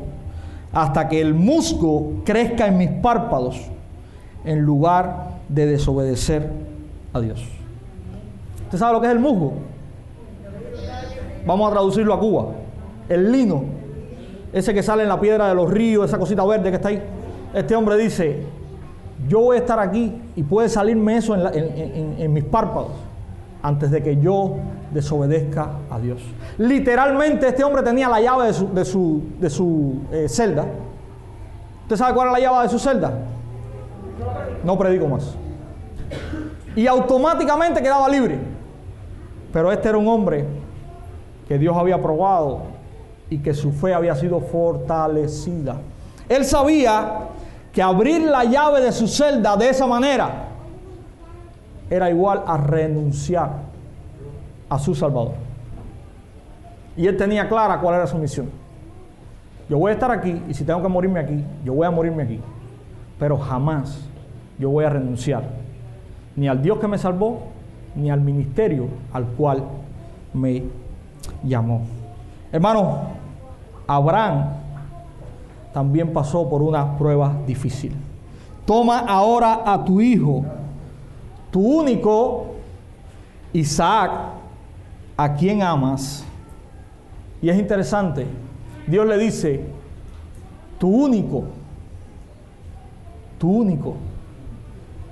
hasta 0.73 1.07
que 1.07 1.21
el 1.21 1.33
musgo 1.33 2.15
crezca 2.25 2.67
en 2.67 2.79
mis 2.79 2.89
párpados 2.89 3.61
en 4.43 4.59
lugar 4.59 5.39
de 5.47 5.67
desobedecer 5.67 6.51
a 7.13 7.21
Dios. 7.21 7.41
¿Usted 8.65 8.77
sabe 8.77 8.91
lo 8.91 8.99
que 8.99 9.07
es 9.07 9.13
el 9.13 9.19
musgo? 9.19 9.53
Vamos 11.45 11.69
a 11.69 11.71
traducirlo 11.71 12.13
a 12.13 12.19
Cuba. 12.19 12.47
El 13.07 13.31
lino, 13.31 13.63
ese 14.51 14.73
que 14.73 14.83
sale 14.83 15.03
en 15.03 15.09
la 15.09 15.21
piedra 15.21 15.47
de 15.47 15.55
los 15.55 15.71
ríos, 15.71 16.09
esa 16.09 16.19
cosita 16.19 16.43
verde 16.43 16.71
que 16.71 16.75
está 16.75 16.89
ahí. 16.89 17.01
Este 17.53 17.73
hombre 17.73 17.95
dice, 17.95 18.58
yo 19.27 19.41
voy 19.41 19.57
a 19.57 19.59
estar 19.59 19.79
aquí 19.79 20.21
y 20.35 20.43
puede 20.43 20.69
salirme 20.69 21.17
eso 21.17 21.35
en, 21.35 22.33
mis 22.33 22.43
párpados 22.43 22.91
antes 23.61 23.91
de 23.91 24.01
que 24.01 24.17
yo 24.17 24.55
desobedezca 24.93 25.71
a 25.89 25.99
Dios. 25.99 26.21
Literalmente 26.57 27.47
este 27.47 27.63
hombre 27.63 27.83
tenía 27.83 28.07
la 28.07 28.21
llave 28.21 28.47
de 28.47 28.53
su, 28.85 29.23
de 29.39 30.23
eh, 30.23 30.29
celda. 30.29 30.65
¿Usted 31.83 31.95
sabe 31.97 32.13
cuál 32.13 32.27
es 32.27 32.33
la 32.33 32.39
llave 32.39 32.63
de 32.63 32.69
su 32.69 32.79
celda? 32.79 33.13
No 34.63 34.77
predico 34.77 35.07
más. 35.07 35.35
Y 36.75 36.87
automáticamente 36.87 37.81
quedaba 37.81 38.07
libre. 38.07 38.39
Pero 39.51 39.71
este 39.71 39.89
era 39.89 39.97
un 39.97 40.07
hombre 40.07 40.45
que 41.47 41.57
Dios 41.57 41.75
había 41.75 42.01
probado 42.01 42.61
y 43.29 43.39
que 43.39 43.53
su 43.53 43.71
fe 43.71 43.93
había 43.93 44.15
sido 44.15 44.39
fortalecida. 44.39 45.77
Él 46.29 46.45
sabía 46.45 47.27
que 47.79 47.83
abrir 47.83 48.23
la 48.23 48.43
llave 48.43 48.81
de 48.81 48.91
su 48.91 49.07
celda 49.07 49.55
de 49.55 49.69
esa 49.69 49.87
manera 49.87 50.47
era 51.89 52.09
igual 52.09 52.43
a 52.45 52.57
renunciar 52.57 53.51
a 54.67 54.77
su 54.77 54.93
Salvador. 54.93 55.35
Y 56.97 57.07
él 57.07 57.15
tenía 57.15 57.47
clara 57.47 57.79
cuál 57.79 57.95
era 57.95 58.05
su 58.05 58.17
misión. 58.17 58.49
Yo 59.69 59.77
voy 59.77 59.91
a 59.91 59.93
estar 59.93 60.11
aquí 60.11 60.43
y 60.49 60.53
si 60.53 60.65
tengo 60.65 60.81
que 60.81 60.89
morirme 60.89 61.21
aquí, 61.21 61.41
yo 61.63 61.73
voy 61.73 61.87
a 61.87 61.91
morirme 61.91 62.23
aquí. 62.23 62.41
Pero 63.17 63.37
jamás 63.37 63.97
yo 64.57 64.71
voy 64.71 64.83
a 64.83 64.89
renunciar 64.89 65.43
ni 66.35 66.49
al 66.49 66.61
Dios 66.61 66.79
que 66.79 66.87
me 66.89 66.97
salvó, 66.97 67.43
ni 67.95 68.11
al 68.11 68.19
ministerio 68.19 68.89
al 69.13 69.23
cual 69.23 69.63
me 70.33 70.63
llamó. 71.45 71.83
Hermano, 72.51 73.03
Abraham 73.87 74.49
también 75.73 76.13
pasó 76.13 76.49
por 76.49 76.61
una 76.61 76.97
prueba 76.97 77.35
difícil. 77.45 77.95
Toma 78.65 78.99
ahora 78.99 79.63
a 79.65 79.83
tu 79.83 80.01
hijo, 80.01 80.45
tu 81.51 81.59
único 81.59 82.55
Isaac, 83.53 84.11
a 85.17 85.33
quien 85.33 85.61
amas. 85.61 86.23
Y 87.41 87.49
es 87.49 87.57
interesante, 87.57 88.27
Dios 88.85 89.07
le 89.07 89.17
dice, 89.17 89.65
tu 90.77 90.87
único, 90.87 91.45
tu 93.37 93.51
único. 93.51 93.95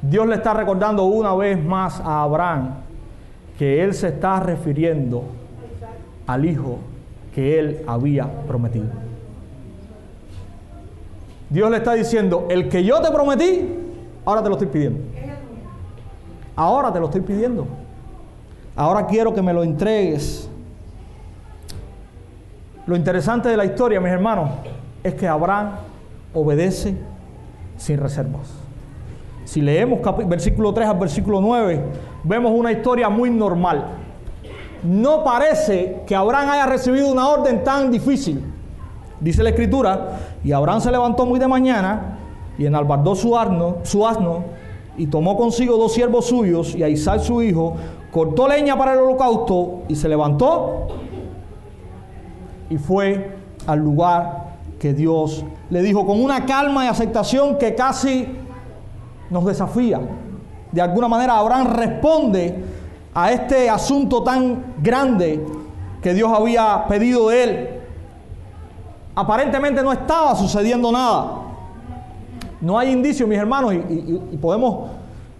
Dios 0.01 0.27
le 0.27 0.35
está 0.35 0.53
recordando 0.53 1.05
una 1.05 1.33
vez 1.33 1.63
más 1.63 1.99
a 1.99 2.21
Abraham 2.21 2.75
que 3.57 3.83
él 3.83 3.93
se 3.93 4.09
está 4.09 4.39
refiriendo 4.39 5.23
al 6.27 6.45
hijo 6.45 6.77
que 7.33 7.59
él 7.59 7.81
había 7.87 8.27
prometido. 8.47 9.06
Dios 11.49 11.71
le 11.71 11.77
está 11.77 11.93
diciendo, 11.93 12.47
el 12.49 12.67
que 12.69 12.83
yo 12.83 13.01
te 13.01 13.11
prometí, 13.11 13.69
ahora 14.25 14.43
te 14.43 14.49
lo 14.49 14.55
estoy 14.55 14.67
pidiendo. 14.67 14.99
Ahora 16.55 16.91
te 16.91 16.99
lo 16.99 17.05
estoy 17.05 17.21
pidiendo. 17.21 17.67
Ahora 18.75 19.05
quiero 19.05 19.33
que 19.33 19.41
me 19.41 19.53
lo 19.53 19.63
entregues. 19.63 20.49
Lo 22.85 22.95
interesante 22.95 23.49
de 23.49 23.57
la 23.57 23.65
historia, 23.65 23.99
mis 23.99 24.11
hermanos, 24.11 24.49
es 25.03 25.13
que 25.13 25.27
Abraham 25.27 25.71
obedece 26.33 26.95
sin 27.77 27.97
reservas. 27.97 28.49
Si 29.45 29.61
leemos 29.61 29.99
versículo 30.27 30.73
3 30.73 30.89
al 30.89 30.97
versículo 30.97 31.39
9, 31.39 31.81
vemos 32.23 32.51
una 32.53 32.71
historia 32.71 33.07
muy 33.07 33.29
normal. 33.29 33.85
No 34.83 35.23
parece 35.23 36.01
que 36.05 36.15
Abraham 36.15 36.49
haya 36.49 36.65
recibido 36.65 37.11
una 37.11 37.27
orden 37.29 37.63
tan 37.63 37.89
difícil. 37.89 38.43
Dice 39.19 39.41
la 39.41 39.49
escritura, 39.49 40.19
y 40.43 40.51
Abraham 40.51 40.81
se 40.81 40.91
levantó 40.91 41.25
muy 41.25 41.39
de 41.39 41.47
mañana 41.47 42.19
y 42.57 42.65
enalbardó 42.65 43.15
su 43.15 43.37
asno, 43.37 43.77
su 43.83 44.05
asno 44.07 44.43
y 44.97 45.07
tomó 45.07 45.37
consigo 45.37 45.77
dos 45.77 45.93
siervos 45.93 46.25
suyos 46.25 46.75
y 46.75 46.83
a 46.83 46.89
Isaac 46.89 47.21
su 47.21 47.41
hijo, 47.41 47.75
cortó 48.11 48.47
leña 48.47 48.77
para 48.77 48.93
el 48.93 48.99
holocausto 48.99 49.83
y 49.87 49.95
se 49.95 50.09
levantó 50.09 50.87
y 52.69 52.77
fue 52.77 53.37
al 53.65 53.79
lugar 53.79 54.47
que 54.79 54.93
Dios 54.93 55.43
le 55.69 55.81
dijo 55.81 56.05
con 56.05 56.21
una 56.21 56.45
calma 56.45 56.85
y 56.85 56.87
aceptación 56.87 57.57
que 57.57 57.75
casi 57.75 58.27
nos 59.29 59.45
desafía. 59.45 59.99
De 60.71 60.81
alguna 60.81 61.07
manera 61.07 61.37
Abraham 61.37 61.67
responde 61.73 62.63
a 63.13 63.31
este 63.31 63.69
asunto 63.69 64.23
tan 64.23 64.75
grande 64.81 65.43
que 66.01 66.13
Dios 66.13 66.31
había 66.31 66.85
pedido 66.87 67.29
de 67.29 67.43
él. 67.43 67.76
Aparentemente 69.19 69.81
no 69.81 69.91
estaba 69.91 70.35
sucediendo 70.35 70.91
nada. 70.91 71.39
No 72.61 72.77
hay 72.77 72.91
indicios, 72.91 73.27
mis 73.27 73.39
hermanos, 73.39 73.73
y, 73.73 74.37
podemos 74.39 74.91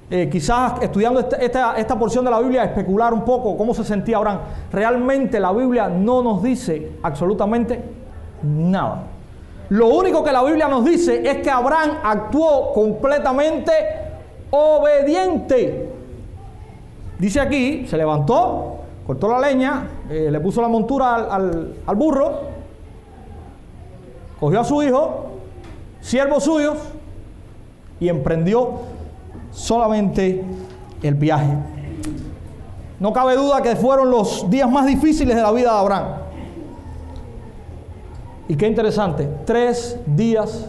eh, 0.10 0.27
quizás 0.31 0.81
estudiando 0.81 1.19
esta, 1.19 1.77
esta, 1.77 2.00
porción 2.00 2.25
de 2.25 2.31
la 2.31 2.39
Biblia 2.39 2.63
especular 2.63 3.13
un 3.13 3.24
poco 3.24 3.55
cómo 3.55 3.75
se 3.75 3.84
sentía 3.84 4.17
Abraham. 4.17 4.39
Realmente 4.72 5.39
la 5.39 5.51
Biblia 5.51 5.89
no 5.89 6.24
nos 6.24 6.41
dice 6.41 6.93
absolutamente 7.03 7.79
nada. 8.41 9.03
Lo 9.69 9.89
único 9.89 10.24
que 10.24 10.31
la 10.31 10.43
Biblia 10.43 10.67
nos 10.67 10.84
dice 10.84 11.22
es 11.29 11.38
que 11.43 11.51
Abraham 11.51 12.00
actuó 12.03 12.74
completamente 12.74 13.72
obediente. 14.50 15.88
Dice 17.19 17.39
aquí, 17.39 17.86
se 17.86 17.96
levantó, 17.96 18.77
cortó 19.05 19.27
la 19.27 19.39
leña, 19.39 19.88
eh, 20.10 20.29
le 20.31 20.39
puso 20.39 20.63
la 20.63 20.67
montura 20.67 21.27
al 21.29 21.96
burro, 21.96 22.57
cogió 24.39 24.60
a 24.60 24.63
su 24.63 24.82
hijo, 24.84 25.32
siervos 26.01 26.44
suyos, 26.44 26.77
y 28.00 28.10
emprendió 28.10 28.82
solamente 29.51 30.44
el 31.01 31.15
viaje. 31.15 31.58
No 33.00 33.13
cabe 33.13 33.36
duda 33.36 33.62
que 33.62 33.75
fueron 33.75 34.10
los 34.10 34.50
días 34.50 34.70
más 34.70 34.86
difíciles 34.86 35.36
de 35.36 35.41
la 35.41 35.51
vida 35.51 35.72
de 35.74 35.79
Abraham. 35.79 36.08
Y 38.48 38.56
qué 38.56 38.67
interesante, 38.67 39.29
tres 39.46 40.00
días 40.06 40.67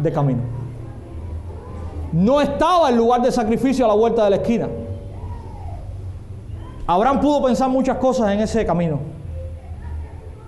de 0.00 0.12
camino. 0.12 0.42
No 2.12 2.40
estaba 2.40 2.88
el 2.88 2.96
lugar 2.96 3.22
de 3.22 3.30
sacrificio 3.30 3.84
a 3.84 3.88
la 3.88 3.94
vuelta 3.94 4.24
de 4.24 4.30
la 4.30 4.36
esquina. 4.36 4.68
Abraham 6.86 7.20
pudo 7.20 7.42
pensar 7.42 7.68
muchas 7.68 7.98
cosas 7.98 8.32
en 8.32 8.40
ese 8.40 8.64
camino. 8.64 9.00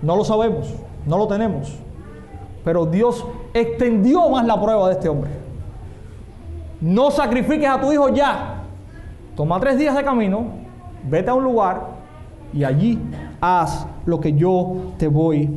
No 0.01 0.15
lo 0.15 0.23
sabemos, 0.23 0.73
no 1.05 1.17
lo 1.17 1.27
tenemos. 1.27 1.73
Pero 2.67 2.85
Dios 2.85 3.25
extendió 3.53 4.27
más 4.27 4.45
la 4.45 4.61
prueba 4.61 4.89
de 4.89 4.95
este 4.95 5.07
hombre. 5.07 5.31
No 6.81 7.11
sacrifiques 7.11 7.69
a 7.69 7.79
tu 7.79 7.93
hijo 7.93 8.09
ya. 8.09 8.55
Toma 9.37 9.57
tres 9.57 9.77
días 9.77 9.95
de 9.95 10.03
camino, 10.03 10.47
vete 11.09 11.29
a 11.29 11.33
un 11.33 11.45
lugar 11.45 11.81
y 12.51 12.65
allí 12.65 12.99
haz 13.39 13.87
lo 14.05 14.19
que 14.19 14.33
yo 14.33 14.75
te 14.97 15.07
voy 15.07 15.49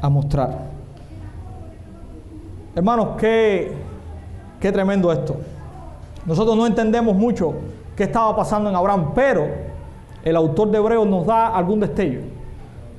a 0.00 0.08
mostrar. 0.08 0.56
Hermanos, 2.76 3.08
qué, 3.18 3.72
qué 4.60 4.70
tremendo 4.70 5.10
esto. 5.10 5.34
Nosotros 6.24 6.56
no 6.56 6.64
entendemos 6.64 7.16
mucho 7.16 7.54
qué 7.96 8.04
estaba 8.04 8.36
pasando 8.36 8.70
en 8.70 8.76
Abraham, 8.76 9.10
pero 9.16 9.48
el 10.22 10.36
autor 10.36 10.70
de 10.70 10.78
Hebreos 10.78 11.08
nos 11.08 11.26
da 11.26 11.48
algún 11.48 11.80
destello 11.80 12.20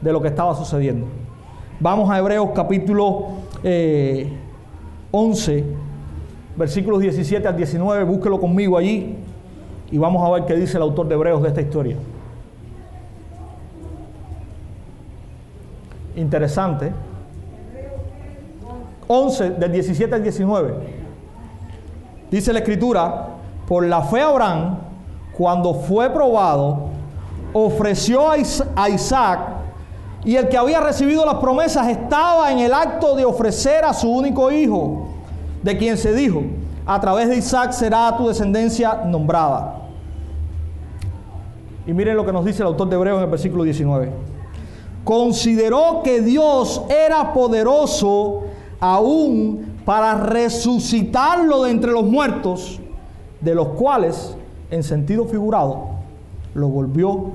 de 0.01 0.11
lo 0.11 0.21
que 0.21 0.27
estaba 0.27 0.53
sucediendo. 0.53 1.07
Vamos 1.79 2.09
a 2.09 2.19
Hebreos 2.19 2.49
capítulo 2.53 3.42
11, 3.63 5.57
eh, 5.57 5.63
versículos 6.55 6.99
17 7.01 7.47
al 7.47 7.55
19, 7.55 8.03
búsquelo 8.03 8.39
conmigo 8.39 8.77
allí 8.77 9.15
y 9.89 9.97
vamos 9.97 10.27
a 10.27 10.31
ver 10.33 10.45
qué 10.45 10.55
dice 10.55 10.77
el 10.77 10.83
autor 10.83 11.07
de 11.07 11.15
Hebreos 11.15 11.41
de 11.41 11.47
esta 11.47 11.61
historia. 11.61 11.95
Interesante. 16.15 16.91
11 19.07 19.51
del 19.51 19.71
17 19.71 20.15
al 20.15 20.23
19. 20.23 20.73
Dice 22.31 22.51
la 22.51 22.59
escritura, 22.59 23.27
por 23.67 23.85
la 23.85 24.01
fe 24.01 24.21
Abraham, 24.21 24.77
cuando 25.37 25.73
fue 25.73 26.09
probado, 26.09 26.89
ofreció 27.53 28.29
a 28.29 28.89
Isaac 28.89 29.39
y 30.25 30.35
el 30.35 30.47
que 30.47 30.57
había 30.57 30.79
recibido 30.79 31.25
las 31.25 31.35
promesas 31.35 31.87
estaba 31.87 32.51
en 32.51 32.59
el 32.59 32.73
acto 32.73 33.15
de 33.15 33.25
ofrecer 33.25 33.83
a 33.83 33.93
su 33.93 34.09
único 34.09 34.51
hijo, 34.51 35.07
de 35.61 35.77
quien 35.77 35.97
se 35.97 36.13
dijo, 36.13 36.43
a 36.85 36.99
través 36.99 37.29
de 37.29 37.37
Isaac 37.37 37.71
será 37.71 38.15
tu 38.17 38.27
descendencia 38.27 39.03
nombrada. 39.05 39.81
Y 41.85 41.93
miren 41.93 42.15
lo 42.15 42.25
que 42.25 42.31
nos 42.31 42.45
dice 42.45 42.61
el 42.61 42.67
autor 42.67 42.87
de 42.87 42.95
Hebreos 42.95 43.17
en 43.17 43.23
el 43.25 43.29
versículo 43.29 43.63
19. 43.63 44.11
Consideró 45.03 46.01
que 46.03 46.21
Dios 46.21 46.81
era 46.89 47.33
poderoso 47.33 48.43
aún 48.79 49.73
para 49.83 50.15
resucitarlo 50.15 51.63
de 51.63 51.71
entre 51.71 51.91
los 51.91 52.05
muertos, 52.05 52.79
de 53.41 53.53
los 53.53 53.69
cuales, 53.69 54.37
en 54.71 54.83
sentido 54.83 55.25
figurado, 55.25 55.89
lo 56.53 56.69
volvió 56.69 57.31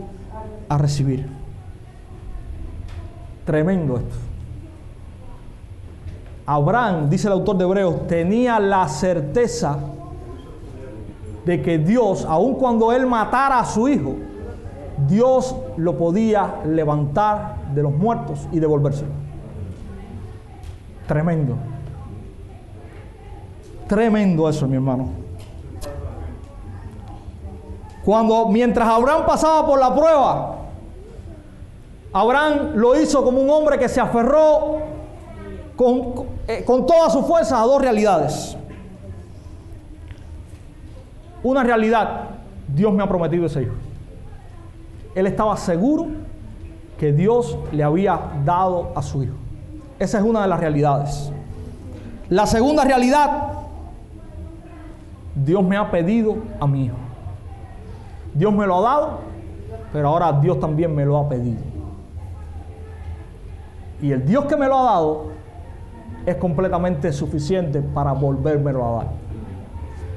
a 0.70 0.78
recibir. 0.78 1.37
Tremendo 3.48 3.96
esto. 3.96 4.14
Abraham, 6.44 7.08
dice 7.08 7.28
el 7.28 7.32
autor 7.32 7.56
de 7.56 7.64
Hebreos, 7.64 8.06
tenía 8.06 8.60
la 8.60 8.86
certeza 8.88 9.78
de 11.46 11.62
que 11.62 11.78
Dios, 11.78 12.26
aun 12.28 12.56
cuando 12.56 12.92
él 12.92 13.06
matara 13.06 13.60
a 13.60 13.64
su 13.64 13.88
hijo, 13.88 14.16
Dios 15.08 15.56
lo 15.78 15.96
podía 15.96 16.56
levantar 16.66 17.72
de 17.74 17.84
los 17.84 17.94
muertos 17.94 18.46
y 18.52 18.60
devolvérselo. 18.60 19.12
Tremendo. 21.06 21.56
Tremendo 23.86 24.46
eso, 24.46 24.68
mi 24.68 24.74
hermano. 24.74 25.08
Cuando 28.04 28.46
mientras 28.48 28.86
Abraham 28.86 29.22
pasaba 29.26 29.66
por 29.66 29.80
la 29.80 29.94
prueba, 29.94 30.57
Abraham 32.12 32.72
lo 32.74 33.00
hizo 33.00 33.22
como 33.22 33.40
un 33.40 33.50
hombre 33.50 33.78
que 33.78 33.88
se 33.88 34.00
aferró 34.00 34.78
con, 35.76 36.26
eh, 36.46 36.64
con 36.64 36.86
toda 36.86 37.10
su 37.10 37.22
fuerza 37.22 37.60
a 37.60 37.64
dos 37.64 37.80
realidades. 37.80 38.56
Una 41.42 41.62
realidad, 41.62 42.30
Dios 42.66 42.92
me 42.92 43.02
ha 43.02 43.08
prometido 43.08 43.46
ese 43.46 43.62
hijo. 43.62 43.74
Él 45.14 45.26
estaba 45.26 45.56
seguro 45.56 46.06
que 46.98 47.12
Dios 47.12 47.56
le 47.72 47.84
había 47.84 48.18
dado 48.44 48.92
a 48.94 49.02
su 49.02 49.22
hijo. 49.22 49.36
Esa 49.98 50.18
es 50.18 50.24
una 50.24 50.42
de 50.42 50.48
las 50.48 50.60
realidades. 50.60 51.30
La 52.28 52.46
segunda 52.46 52.84
realidad, 52.84 53.52
Dios 55.34 55.62
me 55.62 55.76
ha 55.76 55.90
pedido 55.90 56.36
a 56.60 56.66
mi 56.66 56.86
hijo. 56.86 56.96
Dios 58.34 58.52
me 58.52 58.66
lo 58.66 58.78
ha 58.78 58.82
dado, 58.82 59.18
pero 59.92 60.08
ahora 60.08 60.32
Dios 60.32 60.60
también 60.60 60.94
me 60.94 61.04
lo 61.04 61.16
ha 61.16 61.28
pedido. 61.28 61.67
Y 64.00 64.12
el 64.12 64.24
Dios 64.24 64.44
que 64.46 64.56
me 64.56 64.66
lo 64.66 64.78
ha 64.78 64.82
dado 64.82 65.26
es 66.24 66.36
completamente 66.36 67.12
suficiente 67.12 67.80
para 67.80 68.12
volvérmelo 68.12 68.84
a 68.84 68.96
dar. 68.96 69.08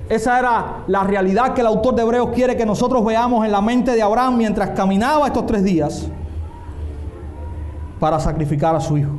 Esa 0.10 0.38
era 0.39 0.84
la 0.88 1.04
realidad 1.04 1.54
que 1.54 1.62
el 1.62 1.67
autor 1.67 1.96
de 1.96 2.02
Hebreos 2.02 2.30
quiere 2.34 2.58
que 2.58 2.65
nosotros 2.65 3.04
veamos 3.06 3.46
en 3.46 3.52
la 3.52 3.62
mente 3.62 3.91
de 3.91 4.02
Abraham 4.02 4.38
mientras 4.38 4.72
caminaba 4.72 5.28
estos 5.28 5.46
tres 5.46 5.63
días 5.63 6.10
para 7.98 8.20
sacrificar 8.20 8.76
a 8.76 8.82
su 8.82 8.98
hijo. 8.98 9.12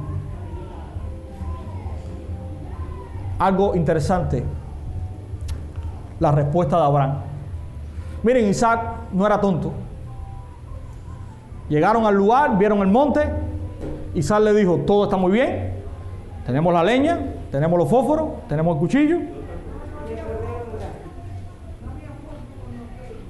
Algo 3.38 3.74
interesante, 3.74 4.44
la 6.20 6.30
respuesta 6.30 6.76
de 6.76 6.84
Abraham. 6.84 7.14
Miren, 8.22 8.48
Isaac 8.48 8.80
no 9.12 9.26
era 9.26 9.40
tonto. 9.40 9.72
Llegaron 11.68 12.04
al 12.04 12.14
lugar, 12.14 12.58
vieron 12.58 12.80
el 12.80 12.88
monte, 12.88 13.32
Isaac 14.14 14.40
le 14.40 14.54
dijo, 14.54 14.78
todo 14.86 15.04
está 15.04 15.16
muy 15.16 15.32
bien, 15.32 15.72
tenemos 16.44 16.72
la 16.72 16.84
leña, 16.84 17.18
tenemos 17.50 17.78
los 17.78 17.88
fósforos, 17.88 18.28
tenemos 18.48 18.74
el 18.74 18.80
cuchillo. 18.80 19.18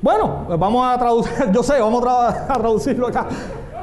Bueno, 0.00 0.44
pues 0.48 0.58
vamos 0.58 0.86
a 0.86 0.98
traducir, 0.98 1.50
yo 1.52 1.62
sé, 1.62 1.80
vamos 1.80 2.04
a, 2.06 2.48
traducirlo 2.48 3.06
acá. 3.06 3.28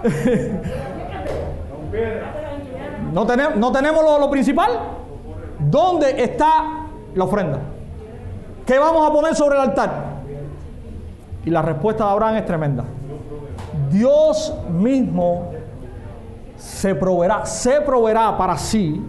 no, 3.14 3.26
tenemos, 3.26 3.56
no 3.56 3.72
tenemos 3.72 4.04
lo, 4.04 4.20
lo 4.20 4.30
principal. 4.30 4.72
¿Dónde 5.60 6.22
está 6.22 6.88
la 7.16 7.24
ofrenda? 7.24 7.60
¿Qué 8.66 8.78
vamos 8.78 9.10
a 9.10 9.14
poner 9.14 9.36
sobre 9.36 9.56
el 9.56 9.62
altar? 9.62 10.20
Y 11.46 11.50
la 11.50 11.62
respuesta 11.62 12.06
de 12.06 12.12
Abraham 12.12 12.36
es 12.36 12.46
tremenda. 12.46 12.84
Dios 13.90 14.54
mismo 14.70 15.52
se 16.60 16.94
proveerá, 16.94 17.46
se 17.46 17.82
proveerá 17.82 18.38
para 18.38 18.58
sí 18.58 19.02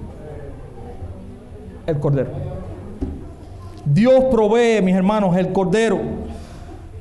el 1.86 1.98
cordero. 1.98 2.30
Dios 3.84 4.24
provee, 4.30 4.80
mis 4.82 4.94
hermanos, 4.94 5.36
el 5.36 5.52
cordero. 5.52 5.98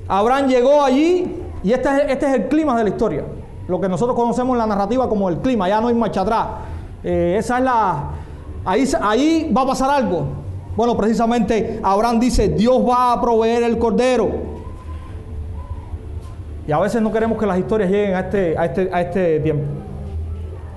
Abraham 0.08 0.48
llegó 0.48 0.84
allí 0.84 1.40
y 1.64 1.72
este 1.72 1.90
es, 1.90 2.12
este 2.12 2.26
es 2.26 2.34
el 2.34 2.48
clima 2.48 2.76
de 2.78 2.84
la 2.84 2.90
historia. 2.90 3.24
Lo 3.68 3.80
que 3.80 3.88
nosotros 3.88 4.16
conocemos 4.16 4.56
en 4.56 4.58
la 4.58 4.66
narrativa 4.66 5.08
como 5.08 5.30
el 5.30 5.38
clima, 5.38 5.70
ya 5.70 5.80
no 5.80 5.90
hay 5.90 5.94
marcha 5.94 6.22
atrás. 6.22 6.48
Eh, 7.04 7.36
esa 7.38 7.60
es 7.60 7.64
la. 7.64 8.04
Ahí, 8.66 8.90
ahí 9.02 9.54
va 9.56 9.62
a 9.62 9.68
pasar 9.68 9.92
algo. 9.92 10.24
Bueno, 10.76 10.98
precisamente 10.98 11.80
Abraham 11.84 12.20
dice: 12.20 12.50
Dios 12.50 12.82
va 12.88 13.14
a 13.14 13.22
proveer 13.22 13.64
el 13.64 13.78
cordero. 13.78 14.32
Y 16.68 16.72
a 16.72 16.80
veces 16.80 17.02
no 17.04 17.12
queremos 17.12 17.38
que 17.38 17.46
las 17.46 17.60
historias 17.60 17.92
lleguen 17.92 18.16
a 18.16 18.20
este, 18.22 18.58
a 18.58 18.66
este, 18.66 18.90
a 18.92 19.02
este 19.02 19.40
tiempo 19.42 19.89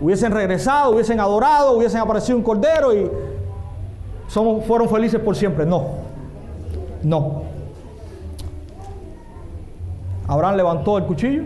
hubiesen 0.02 0.32
regresado, 0.32 0.90
hubiesen 0.90 1.20
adorado, 1.20 1.72
hubiesen 1.78 2.00
aparecido 2.00 2.36
un 2.36 2.42
cordero 2.42 2.92
y 2.92 3.08
somos, 4.26 4.64
fueron 4.64 4.88
felices 4.88 5.20
por 5.20 5.36
siempre. 5.36 5.64
No, 5.64 5.86
no. 7.04 7.42
Abraham 10.26 10.56
levantó 10.56 10.98
el 10.98 11.04
cuchillo 11.04 11.44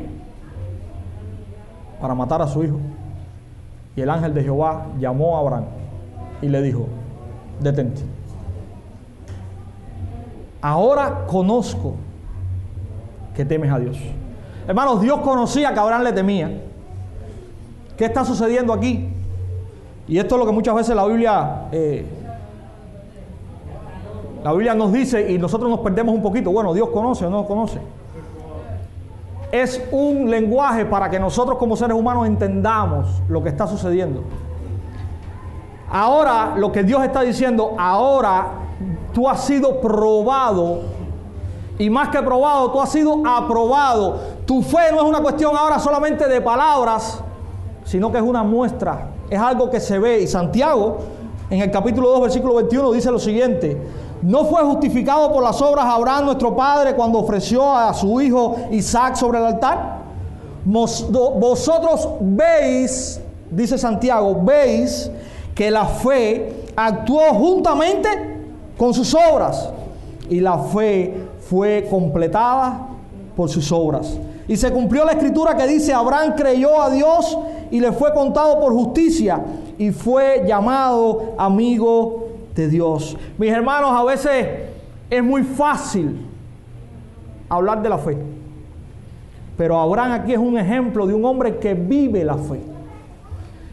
para 2.00 2.14
matar 2.14 2.40
a 2.40 2.48
su 2.48 2.64
hijo. 2.64 2.78
Y 3.94 4.00
el 4.00 4.08
ángel 4.08 4.32
de 4.32 4.42
Jehová 4.42 4.86
llamó 4.98 5.36
a 5.36 5.40
Abraham 5.40 5.64
y 6.40 6.48
le 6.48 6.62
dijo, 6.62 6.86
detente. 7.60 8.02
Ahora 10.62 11.26
conozco 11.26 11.96
que 13.34 13.44
temes 13.44 13.70
a 13.70 13.78
Dios. 13.78 13.98
Hermanos, 14.66 15.00
Dios 15.00 15.20
conocía 15.20 15.74
que 15.74 15.80
Abraham 15.80 16.02
le 16.02 16.12
temía. 16.12 16.62
¿Qué 17.96 18.04
está 18.04 18.24
sucediendo 18.24 18.72
aquí? 18.72 19.08
Y 20.08 20.18
esto 20.18 20.34
es 20.34 20.38
lo 20.38 20.46
que 20.46 20.52
muchas 20.52 20.74
veces 20.74 20.94
la 20.94 21.06
Biblia, 21.06 21.62
eh, 21.72 22.06
la 24.44 24.52
Biblia 24.52 24.74
nos 24.74 24.92
dice 24.92 25.32
y 25.32 25.38
nosotros 25.38 25.68
nos 25.70 25.80
perdemos 25.80 26.14
un 26.14 26.22
poquito. 26.22 26.52
Bueno, 26.52 26.74
Dios 26.74 26.90
conoce 26.90 27.26
o 27.26 27.30
no 27.30 27.46
conoce. 27.46 27.80
Es 29.50 29.82
un 29.90 30.30
lenguaje 30.30 30.84
para 30.84 31.08
que 31.08 31.18
nosotros 31.18 31.58
como 31.58 31.76
seres 31.76 31.96
humanos 31.96 32.26
entendamos 32.26 33.22
lo 33.28 33.42
que 33.42 33.48
está 33.48 33.66
sucediendo. 33.66 34.22
Ahora, 35.90 36.54
lo 36.56 36.72
que 36.72 36.82
Dios 36.82 37.02
está 37.02 37.22
diciendo, 37.22 37.74
ahora 37.78 38.48
tú 39.12 39.28
has 39.28 39.44
sido 39.44 39.80
probado 39.80 40.80
y 41.78 41.90
más 41.90 42.08
que 42.08 42.22
probado, 42.22 42.70
tú 42.70 42.80
has 42.80 42.90
sido 42.90 43.22
aprobado. 43.26 44.20
Tu 44.46 44.62
fe 44.62 44.92
no 44.92 44.98
es 44.98 45.04
una 45.04 45.20
cuestión 45.20 45.56
ahora 45.56 45.78
solamente 45.78 46.28
de 46.28 46.40
palabras, 46.40 47.22
sino 47.86 48.12
que 48.12 48.18
es 48.18 48.24
una 48.24 48.42
muestra, 48.42 49.08
es 49.30 49.38
algo 49.38 49.70
que 49.70 49.80
se 49.80 49.98
ve. 49.98 50.20
Y 50.20 50.26
Santiago 50.26 50.98
en 51.48 51.60
el 51.60 51.70
capítulo 51.70 52.10
2, 52.10 52.22
versículo 52.22 52.54
21, 52.56 52.92
dice 52.92 53.10
lo 53.10 53.18
siguiente. 53.18 53.80
¿No 54.22 54.44
fue 54.46 54.62
justificado 54.62 55.32
por 55.32 55.42
las 55.42 55.62
obras 55.62 55.84
Abraham 55.86 56.24
nuestro 56.26 56.56
padre 56.56 56.94
cuando 56.94 57.20
ofreció 57.20 57.72
a 57.72 57.94
su 57.94 58.20
hijo 58.20 58.56
Isaac 58.72 59.14
sobre 59.14 59.38
el 59.38 59.44
altar? 59.44 59.98
Vosotros 60.64 62.08
veis, 62.20 63.20
dice 63.50 63.78
Santiago, 63.78 64.36
veis 64.42 65.08
que 65.54 65.70
la 65.70 65.84
fe 65.84 66.64
actuó 66.74 67.22
juntamente 67.34 68.08
con 68.76 68.92
sus 68.92 69.14
obras 69.14 69.70
y 70.28 70.40
la 70.40 70.58
fe 70.58 71.14
fue 71.48 71.86
completada 71.88 72.88
por 73.36 73.48
sus 73.48 73.70
obras. 73.70 74.18
Y 74.48 74.56
se 74.56 74.72
cumplió 74.72 75.04
la 75.04 75.12
escritura 75.12 75.56
que 75.56 75.66
dice, 75.66 75.92
Abraham 75.92 76.34
creyó 76.36 76.82
a 76.82 76.90
Dios 76.90 77.38
y 77.70 77.80
le 77.80 77.92
fue 77.92 78.12
contado 78.12 78.60
por 78.60 78.72
justicia 78.72 79.44
y 79.78 79.90
fue 79.90 80.44
llamado 80.46 81.34
amigo 81.38 82.28
de 82.54 82.68
Dios. 82.68 83.16
Mis 83.38 83.50
hermanos, 83.50 83.90
a 83.92 84.04
veces 84.04 84.46
es 85.10 85.22
muy 85.22 85.42
fácil 85.42 86.26
hablar 87.48 87.82
de 87.82 87.88
la 87.88 87.98
fe. 87.98 88.16
Pero 89.56 89.78
Abraham 89.78 90.12
aquí 90.12 90.32
es 90.32 90.38
un 90.38 90.58
ejemplo 90.58 91.06
de 91.06 91.14
un 91.14 91.24
hombre 91.24 91.58
que 91.58 91.74
vive 91.74 92.24
la 92.24 92.36
fe. 92.36 92.60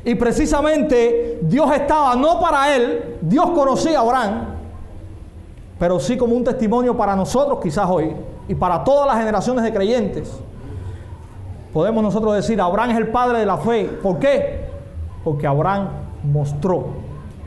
Y 0.06 0.16
precisamente 0.16 1.40
Dios 1.44 1.72
estaba 1.74 2.16
no 2.16 2.40
para 2.40 2.76
él, 2.76 3.18
Dios 3.22 3.50
conocía 3.52 4.00
a 4.00 4.02
Abraham, 4.02 4.46
pero 5.80 6.00
sí 6.00 6.18
como 6.18 6.36
un 6.36 6.44
testimonio 6.44 6.96
para 6.96 7.16
nosotros 7.16 7.60
quizás 7.62 7.90
hoy 7.90 8.14
y 8.48 8.56
para 8.56 8.84
todas 8.84 9.08
las 9.08 9.18
generaciones 9.18 9.64
de 9.64 9.74
creyentes. 9.74 10.32
Podemos 11.74 12.04
nosotros 12.04 12.36
decir, 12.36 12.62
Abraham 12.62 12.92
es 12.92 12.98
el 12.98 13.08
padre 13.08 13.40
de 13.40 13.46
la 13.48 13.58
fe. 13.58 13.86
¿Por 13.86 14.20
qué? 14.20 14.66
Porque 15.24 15.48
Abraham 15.48 15.90
mostró 16.24 16.86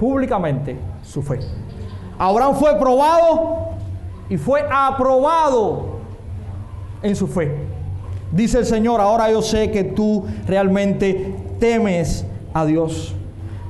públicamente 0.01 0.77
su 1.05 1.23
fe. 1.23 1.39
Abraham 2.19 2.57
fue 2.57 2.77
probado 2.77 3.69
y 4.29 4.37
fue 4.37 4.67
aprobado 4.69 5.97
en 7.03 7.15
su 7.15 7.29
fe. 7.29 7.57
Dice 8.33 8.59
el 8.59 8.67
Señor, 8.67 9.01
ahora 9.01 9.31
yo 9.31 9.41
sé 9.43 9.71
que 9.71 9.85
tú 9.85 10.25
realmente 10.49 11.37
temes 11.61 12.27
a 12.53 12.65
Dios. 12.65 13.15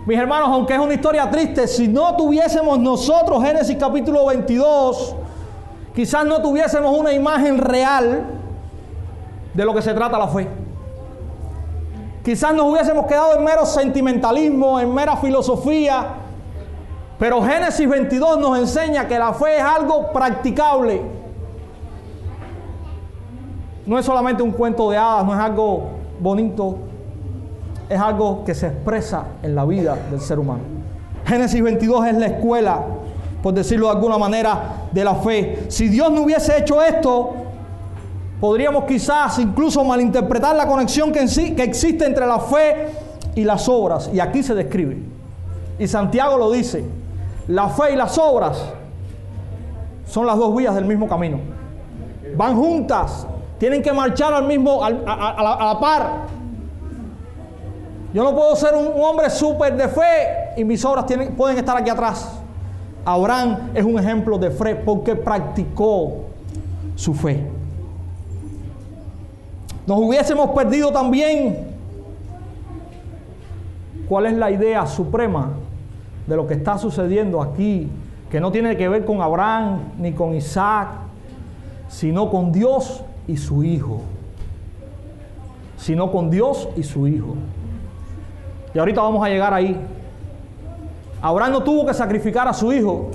Mis 0.06 0.18
hermanos, 0.18 0.48
aunque 0.50 0.72
es 0.72 0.80
una 0.80 0.94
historia 0.94 1.28
triste, 1.30 1.66
si 1.66 1.88
no 1.88 2.16
tuviésemos 2.16 2.78
nosotros 2.78 3.42
Génesis 3.44 3.76
capítulo 3.78 4.24
22, 4.26 5.14
quizás 5.94 6.24
no 6.24 6.40
tuviésemos 6.40 6.96
una 6.96 7.12
imagen 7.12 7.58
real 7.58 8.24
de 9.56 9.64
lo 9.64 9.74
que 9.74 9.80
se 9.80 9.94
trata 9.94 10.18
la 10.18 10.28
fe. 10.28 10.46
Quizás 12.22 12.54
nos 12.54 12.66
hubiésemos 12.66 13.06
quedado 13.06 13.38
en 13.38 13.44
mero 13.44 13.64
sentimentalismo, 13.64 14.78
en 14.78 14.92
mera 14.92 15.16
filosofía, 15.16 16.06
pero 17.18 17.42
Génesis 17.42 17.88
22 17.88 18.38
nos 18.38 18.58
enseña 18.58 19.08
que 19.08 19.18
la 19.18 19.32
fe 19.32 19.56
es 19.56 19.62
algo 19.62 20.12
practicable. 20.12 21.00
No 23.86 23.98
es 23.98 24.04
solamente 24.04 24.42
un 24.42 24.50
cuento 24.50 24.90
de 24.90 24.98
hadas, 24.98 25.24
no 25.24 25.32
es 25.32 25.40
algo 25.40 25.84
bonito, 26.20 26.76
es 27.88 27.98
algo 27.98 28.44
que 28.44 28.54
se 28.54 28.66
expresa 28.66 29.24
en 29.42 29.54
la 29.54 29.64
vida 29.64 29.96
del 30.10 30.20
ser 30.20 30.38
humano. 30.38 30.60
Génesis 31.24 31.62
22 31.62 32.08
es 32.08 32.14
la 32.16 32.26
escuela, 32.26 32.82
por 33.42 33.54
decirlo 33.54 33.86
de 33.86 33.92
alguna 33.92 34.18
manera, 34.18 34.88
de 34.92 35.04
la 35.04 35.14
fe. 35.14 35.66
Si 35.68 35.88
Dios 35.88 36.10
no 36.10 36.22
hubiese 36.22 36.58
hecho 36.58 36.82
esto, 36.82 37.45
podríamos 38.40 38.84
quizás 38.84 39.38
incluso 39.38 39.84
malinterpretar 39.84 40.54
la 40.56 40.66
conexión 40.66 41.12
que, 41.12 41.24
que 41.54 41.62
existe 41.62 42.04
entre 42.04 42.26
la 42.26 42.40
fe 42.40 42.88
y 43.34 43.44
las 43.44 43.68
obras. 43.68 44.10
Y 44.12 44.20
aquí 44.20 44.42
se 44.42 44.54
describe. 44.54 44.98
Y 45.78 45.86
Santiago 45.86 46.36
lo 46.36 46.50
dice. 46.50 46.84
La 47.48 47.68
fe 47.68 47.92
y 47.92 47.96
las 47.96 48.18
obras 48.18 48.58
son 50.06 50.26
las 50.26 50.36
dos 50.36 50.54
vías 50.56 50.74
del 50.74 50.84
mismo 50.84 51.08
camino. 51.08 51.38
Van 52.36 52.56
juntas. 52.56 53.26
Tienen 53.58 53.82
que 53.82 53.92
marchar 53.92 54.34
al 54.34 54.46
mismo, 54.46 54.84
a, 54.84 54.90
la, 54.90 55.78
par. 55.80 56.26
Yo 58.12 58.24
no 58.24 58.34
puedo 58.34 58.54
ser 58.56 58.74
un, 58.74 59.00
hombre 59.02 59.30
súper 59.30 59.76
de 59.76 59.88
fe 59.88 60.54
y 60.56 60.64
mis 60.64 60.84
obras 60.84 61.06
tienen, 61.06 61.34
pueden 61.34 61.56
estar 61.56 61.76
aquí 61.76 61.90
atrás. 61.90 62.38
Abraham 63.04 63.70
es 63.74 63.84
un 63.84 63.98
ejemplo 63.98 64.36
de 64.38 64.50
fe 64.50 64.74
porque 64.74 65.14
practicó 65.14 66.24
su 66.96 67.14
fe. 67.14 67.46
Nos 69.86 69.98
hubiésemos 69.98 70.50
perdido 70.50 70.90
también 70.92 71.68
cuál 74.08 74.26
es 74.26 74.34
la 74.34 74.50
idea 74.50 74.86
suprema 74.86 75.50
de 76.26 76.36
lo 76.36 76.46
que 76.46 76.54
está 76.54 76.76
sucediendo 76.76 77.40
aquí, 77.40 77.88
que 78.30 78.40
no 78.40 78.50
tiene 78.50 78.76
que 78.76 78.88
ver 78.88 79.04
con 79.04 79.22
Abraham 79.22 79.92
ni 79.98 80.12
con 80.12 80.34
Isaac, 80.34 80.88
sino 81.88 82.30
con 82.30 82.50
Dios 82.50 83.02
y 83.28 83.36
su 83.36 83.62
Hijo. 83.62 84.00
Sino 85.76 86.10
con 86.10 86.30
Dios 86.30 86.68
y 86.76 86.82
su 86.82 87.06
Hijo. 87.06 87.36
Y 88.74 88.78
ahorita 88.78 89.00
vamos 89.00 89.24
a 89.24 89.28
llegar 89.28 89.54
ahí. 89.54 89.78
Abraham 91.22 91.52
no 91.52 91.62
tuvo 91.62 91.86
que 91.86 91.94
sacrificar 91.94 92.46
a 92.46 92.52
su 92.52 92.72
hijo, 92.72 93.10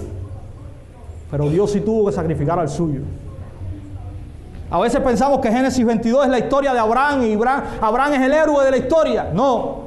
pero 1.30 1.50
Dios 1.50 1.72
sí 1.72 1.82
tuvo 1.82 2.08
que 2.08 2.12
sacrificar 2.12 2.60
al 2.60 2.68
suyo. 2.68 3.02
A 4.72 4.80
veces 4.80 5.02
pensamos 5.02 5.42
que 5.42 5.52
Génesis 5.52 5.86
22 5.86 6.24
es 6.24 6.32
la 6.32 6.40
historia 6.40 6.72
de 6.72 6.80
Abraham 6.80 7.24
y 7.24 7.34
Abraham 7.34 8.14
es 8.14 8.22
el 8.22 8.34
héroe 8.34 8.64
de 8.64 8.72
la 8.72 8.78
historia. 8.78 9.30
No. 9.34 9.82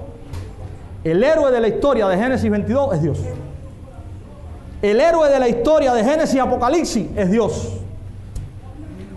El 1.03 1.25
héroe 1.25 1.51
de 1.51 1.59
la 1.59 1.68
historia 1.68 2.07
de 2.07 2.18
Génesis 2.18 2.51
22 2.51 2.94
es 2.94 3.03
Dios. 3.03 3.18
El 4.83 5.01
héroe 5.01 5.31
de 5.31 5.38
la 5.38 5.49
historia 5.49 5.94
de 5.94 6.05
Génesis 6.05 6.35
y 6.35 6.38
Apocalipsis 6.38 7.07
es 7.16 7.31
Dios. 7.31 7.81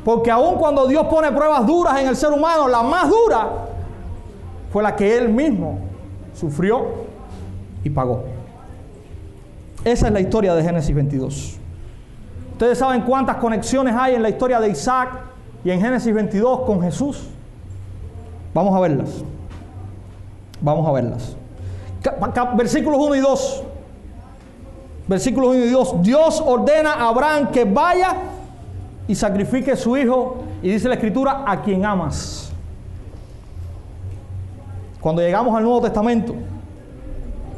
Porque 0.05 0.31
aun 0.31 0.55
cuando 0.55 0.87
Dios 0.87 1.05
pone 1.07 1.29
pruebas 1.33 1.67
duras 1.67 1.99
en 1.99 2.07
el 2.07 2.15
ser 2.15 2.31
humano, 2.31 2.69
la 2.69 2.81
más 2.81 3.09
dura 3.09 3.49
fue 4.71 4.81
la 4.81 4.95
que 4.95 5.17
Él 5.17 5.27
mismo 5.27 5.79
sufrió 6.33 6.85
y 7.83 7.89
pagó. 7.89 8.23
Esa 9.83 10.07
es 10.07 10.13
la 10.13 10.21
historia 10.21 10.55
de 10.55 10.63
Génesis 10.63 10.95
22. 10.95 11.57
Ustedes 12.53 12.77
saben 12.77 13.01
cuántas 13.01 13.35
conexiones 13.35 13.93
hay 13.97 14.15
en 14.15 14.23
la 14.23 14.29
historia 14.29 14.61
de 14.61 14.69
Isaac 14.69 15.09
y 15.67 15.71
en 15.71 15.81
Génesis 15.81 16.13
22 16.13 16.61
con 16.61 16.81
Jesús. 16.81 17.27
Vamos 18.53 18.73
a 18.73 18.79
verlas. 18.79 19.09
Vamos 20.61 20.87
a 20.87 20.93
verlas. 20.93 21.35
Versículos 22.55 22.97
1 23.01 23.15
y 23.15 23.19
2. 23.19 23.63
Versículos 25.09 25.55
1 25.57 25.65
y 25.65 25.69
2. 25.69 26.01
Dios 26.03 26.41
ordena 26.45 26.93
a 26.93 27.09
Abraham 27.09 27.51
que 27.51 27.65
vaya 27.65 28.15
y 29.09 29.15
sacrifique 29.15 29.73
a 29.73 29.75
su 29.75 29.97
hijo. 29.97 30.37
Y 30.61 30.69
dice 30.71 30.87
la 30.87 30.93
escritura, 30.93 31.43
a 31.45 31.61
quien 31.61 31.83
amas. 31.83 32.49
Cuando 35.01 35.21
llegamos 35.21 35.53
al 35.53 35.63
Nuevo 35.63 35.81
Testamento, 35.81 36.33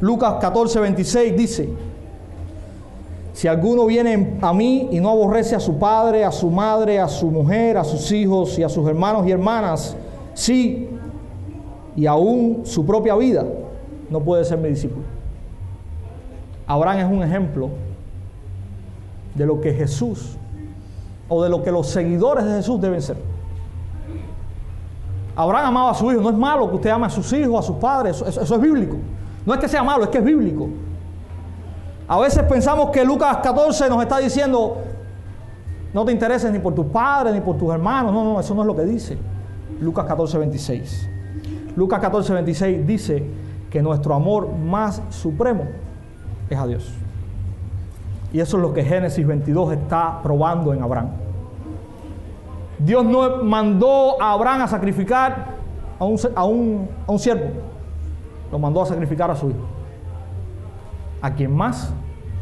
Lucas 0.02 0.38
14, 0.41 0.80
26 0.80 1.38
dice, 1.38 1.69
si 3.39 3.47
alguno 3.47 3.86
viene 3.86 4.38
a 4.41 4.52
mí 4.52 4.89
y 4.91 4.99
no 4.99 5.12
aborrece 5.12 5.56
a 5.56 5.62
su 5.62 5.80
padre, 5.80 6.25
a 6.25 6.32
su 6.34 6.52
madre, 6.52 6.99
a 6.99 7.08
su 7.08 7.32
mujer, 7.32 7.78
a 7.78 7.86
sus 7.86 8.12
hijos 8.12 8.60
y 8.60 8.63
a 8.63 8.67
sus 8.67 8.86
hermanos 8.86 9.25
y 9.25 9.32
hermanas, 9.32 9.95
sí, 10.34 10.89
y 11.95 12.06
aún 12.06 12.63
su 12.65 12.86
propia 12.86 13.15
vida, 13.15 13.45
no 14.10 14.19
puede 14.19 14.43
ser 14.43 14.58
mi 14.58 14.67
discípulo. 14.67 15.06
Abraham 16.67 16.97
es 16.99 17.06
un 17.06 17.23
ejemplo 17.23 17.69
de 19.36 19.45
lo 19.45 19.62
que 19.62 19.73
Jesús 19.73 20.36
o 21.30 21.41
de 21.41 21.49
lo 21.49 21.63
que 21.63 21.71
los 21.71 21.88
seguidores 21.88 22.43
de 22.43 22.58
Jesús 22.58 22.82
deben 22.82 23.02
ser. 23.02 23.15
Abraham 25.34 25.67
amaba 25.67 25.91
a 25.91 25.95
su 25.95 26.12
hijo. 26.12 26.19
No 26.19 26.30
es 26.30 26.36
malo 26.36 26.69
que 26.69 26.75
usted 26.75 26.89
ame 26.89 27.06
a 27.06 27.10
sus 27.10 27.32
hijos, 27.32 27.58
a 27.58 27.65
sus 27.65 27.78
padres. 27.78 28.21
Eso, 28.21 28.41
es 28.41 28.62
bíblico. 28.62 28.97
No 29.45 29.54
es 29.54 29.62
que 29.62 29.69
sea 29.69 29.82
malo, 29.82 30.04
es 30.04 30.10
que 30.10 30.17
es 30.17 30.25
bíblico. 30.25 30.67
A 32.10 32.19
veces 32.19 32.43
pensamos 32.43 32.89
que 32.89 33.06
Lucas 33.06 33.38
14 33.38 33.88
nos 33.88 34.02
está 34.02 34.17
diciendo, 34.17 34.78
no 35.93 36.04
te 36.04 36.12
intereses 36.12 36.52
ni 36.52 36.58
por 36.58 36.74
tus 36.74 36.88
padres 36.88 37.34
ni 37.34 37.39
por 37.39 37.56
tus 37.56 37.72
hermanos. 37.72 38.12
No, 38.12 38.24
no, 38.24 38.39
eso 38.39 38.56
no 38.56 38.62
es 38.62 38.67
lo 38.67 38.76
que 38.76 38.84
dice. 38.84 39.17
Lucas 39.80 40.06
14, 40.06 40.39
26. 40.39 41.10
Lucas 41.76 42.00
14, 42.00 42.34
26 42.34 42.88
dice 42.88 43.24
que 43.69 43.84
nuestro 43.84 44.15
amor 44.15 44.52
más 44.52 45.04
supremo 45.12 45.65
es 46.50 46.58
a 46.58 46.65
Dios. 46.65 46.91
Y 48.34 48.39
eso 48.39 48.58
es 48.58 48.63
lo 48.63 48.74
que 48.74 48.84
Génesis 48.84 49.26
22 49.26 49.74
está 49.74 50.19
probando 50.24 50.74
en 50.74 50.82
Abraham. 50.82 51.10
Dios 52.80 53.06
no 53.06 53.43
mandó 53.43 54.19
a 54.19 54.34
Abraham 54.34 54.62
a 54.62 54.67
sacrificar 54.67 55.60
a 56.00 56.06
un, 56.06 56.17
a 56.36 56.43
un, 56.45 56.89
a 57.06 57.12
un 57.12 57.19
siervo, 57.19 57.52
lo 58.52 58.58
mandó 58.58 58.82
a 58.82 58.86
sacrificar 58.86 59.30
a 59.30 59.36
su 59.36 59.50
hijo, 59.50 59.67
a 61.21 61.34
quien 61.34 61.55
más 61.55 61.89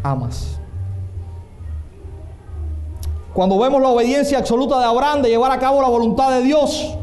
amas. 0.04 0.60
Cuando 3.34 3.60
vemos 3.60 3.82
la 3.82 3.90
obediencia 3.90 4.40
absoluta 4.40 4.80
de 4.80 4.86
Abraham 4.86 5.22
de 5.22 5.30
llevar 5.30 5.52
a 5.52 5.60
cabo 5.60 5.82
la 5.82 5.90
voluntad 5.90 6.32
de 6.32 6.42
Dios, 6.42 6.98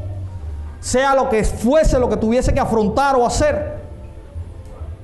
sea 0.81 1.15
lo 1.15 1.29
que 1.29 1.45
fuese 1.45 1.99
lo 1.99 2.09
que 2.09 2.17
tuviese 2.17 2.53
que 2.53 2.61
afrontar 2.61 3.17
o 3.17 3.25
hacer, 3.25 3.79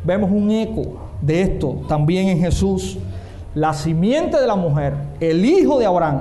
vemos 0.04 0.30
un 0.30 0.50
eco 0.50 0.98
de 1.20 1.42
esto 1.42 1.82
también 1.86 2.28
en 2.28 2.40
Jesús, 2.40 2.98
la 3.54 3.72
simiente 3.74 4.40
de 4.40 4.46
la 4.46 4.56
mujer, 4.56 4.94
el 5.20 5.44
hijo 5.44 5.78
de 5.78 5.86
Abraham, 5.86 6.20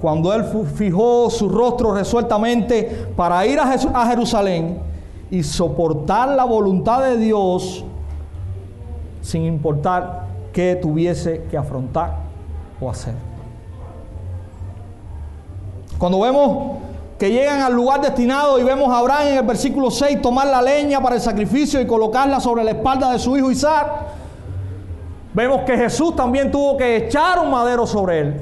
cuando 0.00 0.32
él 0.32 0.44
fijó 0.74 1.28
su 1.30 1.48
rostro 1.48 1.94
resueltamente 1.94 3.08
para 3.16 3.46
ir 3.46 3.58
a 3.58 4.06
Jerusalén 4.06 4.78
y 5.30 5.42
soportar 5.42 6.30
la 6.30 6.44
voluntad 6.44 7.02
de 7.02 7.16
Dios 7.16 7.84
sin 9.26 9.44
importar 9.44 10.22
qué 10.52 10.78
tuviese 10.80 11.46
que 11.50 11.56
afrontar 11.56 12.18
o 12.80 12.88
hacer. 12.88 13.14
Cuando 15.98 16.20
vemos 16.20 16.76
que 17.18 17.30
llegan 17.30 17.60
al 17.60 17.74
lugar 17.74 18.00
destinado 18.00 18.60
y 18.60 18.62
vemos 18.62 18.88
a 18.88 18.98
Abraham 18.98 19.26
en 19.28 19.38
el 19.38 19.42
versículo 19.44 19.90
6 19.90 20.22
tomar 20.22 20.46
la 20.46 20.62
leña 20.62 21.00
para 21.00 21.16
el 21.16 21.20
sacrificio 21.20 21.80
y 21.80 21.86
colocarla 21.86 22.38
sobre 22.38 22.62
la 22.62 22.70
espalda 22.70 23.10
de 23.10 23.18
su 23.18 23.36
hijo 23.36 23.50
Isaac, 23.50 23.88
vemos 25.34 25.62
que 25.62 25.76
Jesús 25.76 26.14
también 26.14 26.52
tuvo 26.52 26.76
que 26.76 26.96
echar 26.96 27.40
un 27.40 27.50
madero 27.50 27.84
sobre 27.84 28.20
él 28.20 28.40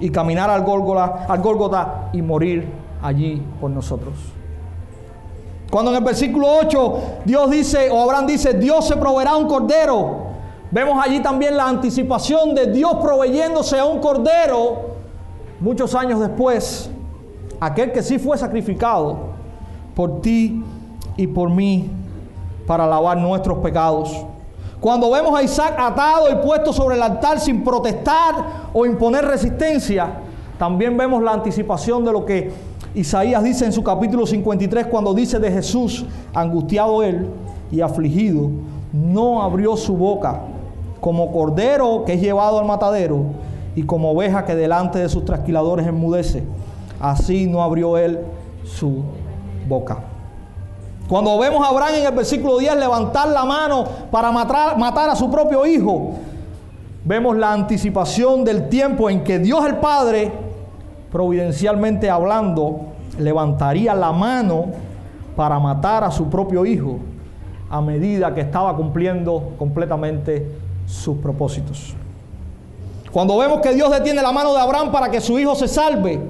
y 0.00 0.10
caminar 0.10 0.50
al 0.50 0.64
Gólgota, 0.64 1.26
al 1.28 2.08
y 2.14 2.22
morir 2.22 2.68
allí 3.00 3.40
por 3.60 3.70
nosotros. 3.70 4.14
Cuando 5.70 5.90
en 5.90 5.98
el 5.98 6.04
versículo 6.04 6.48
8 6.60 7.00
Dios 7.24 7.50
dice, 7.50 7.90
o 7.90 8.00
Abraham 8.02 8.26
dice, 8.26 8.54
Dios 8.54 8.86
se 8.86 8.96
proveerá 8.96 9.36
un 9.36 9.46
cordero, 9.46 10.28
vemos 10.70 11.04
allí 11.04 11.20
también 11.20 11.56
la 11.56 11.68
anticipación 11.68 12.54
de 12.54 12.72
Dios 12.72 12.94
proveyéndose 13.00 13.78
a 13.78 13.84
un 13.84 14.00
cordero 14.00 14.96
muchos 15.60 15.94
años 15.94 16.20
después 16.20 16.90
aquel 17.60 17.92
que 17.92 18.02
sí 18.02 18.18
fue 18.18 18.38
sacrificado 18.38 19.18
por 19.94 20.20
ti 20.20 20.62
y 21.16 21.26
por 21.26 21.50
mí 21.50 21.90
para 22.66 22.86
lavar 22.86 23.16
nuestros 23.18 23.58
pecados. 23.58 24.24
Cuando 24.80 25.10
vemos 25.10 25.36
a 25.36 25.42
Isaac 25.42 25.74
atado 25.76 26.30
y 26.30 26.36
puesto 26.36 26.72
sobre 26.72 26.94
el 26.94 27.02
altar 27.02 27.40
sin 27.40 27.64
protestar 27.64 28.68
o 28.72 28.86
imponer 28.86 29.24
resistencia, 29.24 30.08
también 30.56 30.96
vemos 30.96 31.22
la 31.22 31.32
anticipación 31.32 32.04
de 32.04 32.12
lo 32.12 32.24
que 32.24 32.52
Isaías 32.94 33.42
dice 33.44 33.64
en 33.64 33.72
su 33.72 33.82
capítulo 33.82 34.26
53 34.26 34.86
cuando 34.86 35.14
dice 35.14 35.38
de 35.38 35.50
Jesús, 35.50 36.04
angustiado 36.34 37.02
él 37.02 37.28
y 37.70 37.80
afligido, 37.80 38.50
no 38.92 39.42
abrió 39.42 39.76
su 39.76 39.96
boca 39.96 40.40
como 41.00 41.30
cordero 41.32 42.04
que 42.04 42.14
es 42.14 42.20
llevado 42.20 42.58
al 42.58 42.66
matadero 42.66 43.24
y 43.76 43.82
como 43.82 44.10
oveja 44.10 44.44
que 44.44 44.54
delante 44.54 44.98
de 44.98 45.08
sus 45.08 45.24
trasquiladores 45.24 45.86
enmudece 45.86 46.42
así 47.00 47.46
no 47.46 47.62
abrió 47.62 47.96
él 47.96 48.20
su 48.64 49.02
boca. 49.68 49.98
Cuando 51.08 51.38
vemos 51.38 51.64
a 51.64 51.70
Abraham 51.70 51.94
en 51.96 52.06
el 52.06 52.14
versículo 52.14 52.58
10 52.58 52.76
levantar 52.76 53.28
la 53.28 53.44
mano 53.44 53.84
para 54.10 54.30
matar, 54.30 54.76
matar, 54.76 55.08
a 55.08 55.16
su 55.16 55.30
propio 55.30 55.64
hijo, 55.64 56.12
vemos 57.04 57.36
la 57.36 57.52
anticipación 57.52 58.44
del 58.44 58.68
tiempo 58.68 59.08
en 59.08 59.24
que 59.24 59.38
Dios 59.38 59.64
el 59.64 59.76
Padre, 59.76 60.30
providencialmente 61.10 62.10
hablando, 62.10 62.80
levantaría 63.18 63.94
la 63.94 64.12
mano 64.12 64.66
para 65.36 65.58
matar 65.58 66.04
a 66.04 66.10
su 66.10 66.28
propio 66.28 66.66
hijo 66.66 66.98
a 67.70 67.80
medida 67.80 68.34
que 68.34 68.40
estaba 68.40 68.74
cumpliendo 68.76 69.52
completamente 69.58 70.50
sus 70.86 71.18
propósitos. 71.18 71.94
Cuando 73.12 73.38
vemos 73.38 73.60
que 73.60 73.74
Dios 73.74 73.90
detiene 73.90 74.22
la 74.22 74.32
mano 74.32 74.52
de 74.52 74.60
Abraham 74.60 74.90
para 74.90 75.10
que 75.10 75.20
su 75.20 75.38
hijo 75.38 75.54
se 75.54 75.68
salve, 75.68 76.20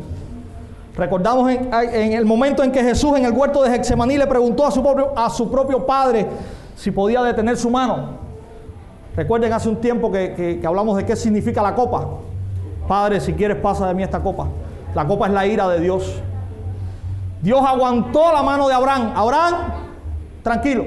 Recordamos 0.99 1.49
en, 1.49 2.13
el 2.13 2.25
momento 2.25 2.65
en 2.65 2.73
que 2.73 2.83
Jesús 2.83 3.17
en 3.17 3.25
el 3.25 3.31
huerto 3.31 3.63
de 3.63 3.73
Hexemaní 3.73 4.19
le 4.19 4.27
preguntó 4.27 4.67
a 4.67 4.73
su, 4.73 4.83
propio, 4.83 5.13
a 5.17 5.31
su 5.31 5.49
propio 5.49 5.87
padre 5.87 6.27
si 6.75 6.91
podía 6.91 7.23
detener 7.23 7.57
su 7.57 7.71
mano. 7.71 8.19
Recuerden 9.15 9.53
hace 9.53 9.69
un 9.69 9.77
tiempo 9.77 10.11
que, 10.11 10.61
hablamos 10.67 10.97
de 10.97 11.07
qué 11.07 11.15
significa 11.15 11.63
la 11.63 11.73
copa. 11.73 12.05
Padre, 12.89 13.21
si 13.21 13.33
quieres 13.33 13.59
pasa 13.59 13.87
de 13.87 13.95
mí 13.95 14.03
esta 14.03 14.21
copa. 14.21 14.49
La 14.95 15.07
copa 15.07 15.27
es 15.27 15.33
la 15.33 15.47
ira 15.47 15.69
de 15.69 15.81
Dios. 15.81 16.23
Dios 17.43 17.61
aguantó 17.65 18.33
la 18.33 18.43
mano 18.43 18.69
de 18.69 18.75
Abraham. 18.75 19.13
Abraham, 19.15 19.55
tranquilo. 20.43 20.85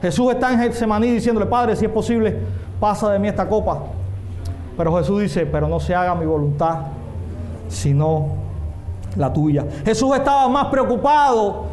Jesús 0.00 0.32
está 0.32 0.52
en 0.52 0.62
Hexemaní 0.62 1.10
diciéndole, 1.10 1.46
Padre, 1.46 1.76
si 1.76 1.84
es 1.84 1.90
posible, 1.90 2.38
pasa 2.80 3.10
de 3.10 3.18
mí 3.18 3.28
esta 3.28 3.48
copa. 3.48 3.80
Pero 4.76 4.96
Jesús 4.96 5.20
dice, 5.20 5.44
pero 5.44 5.68
no 5.68 5.80
se 5.80 5.94
haga 5.94 6.14
mi 6.14 6.24
voluntad, 6.24 6.78
sino 7.68 8.28
la 9.16 9.32
tuya. 9.32 9.66
Jesús 9.84 10.14
estaba 10.16 10.48
más 10.48 10.66
preocupado 10.66 11.66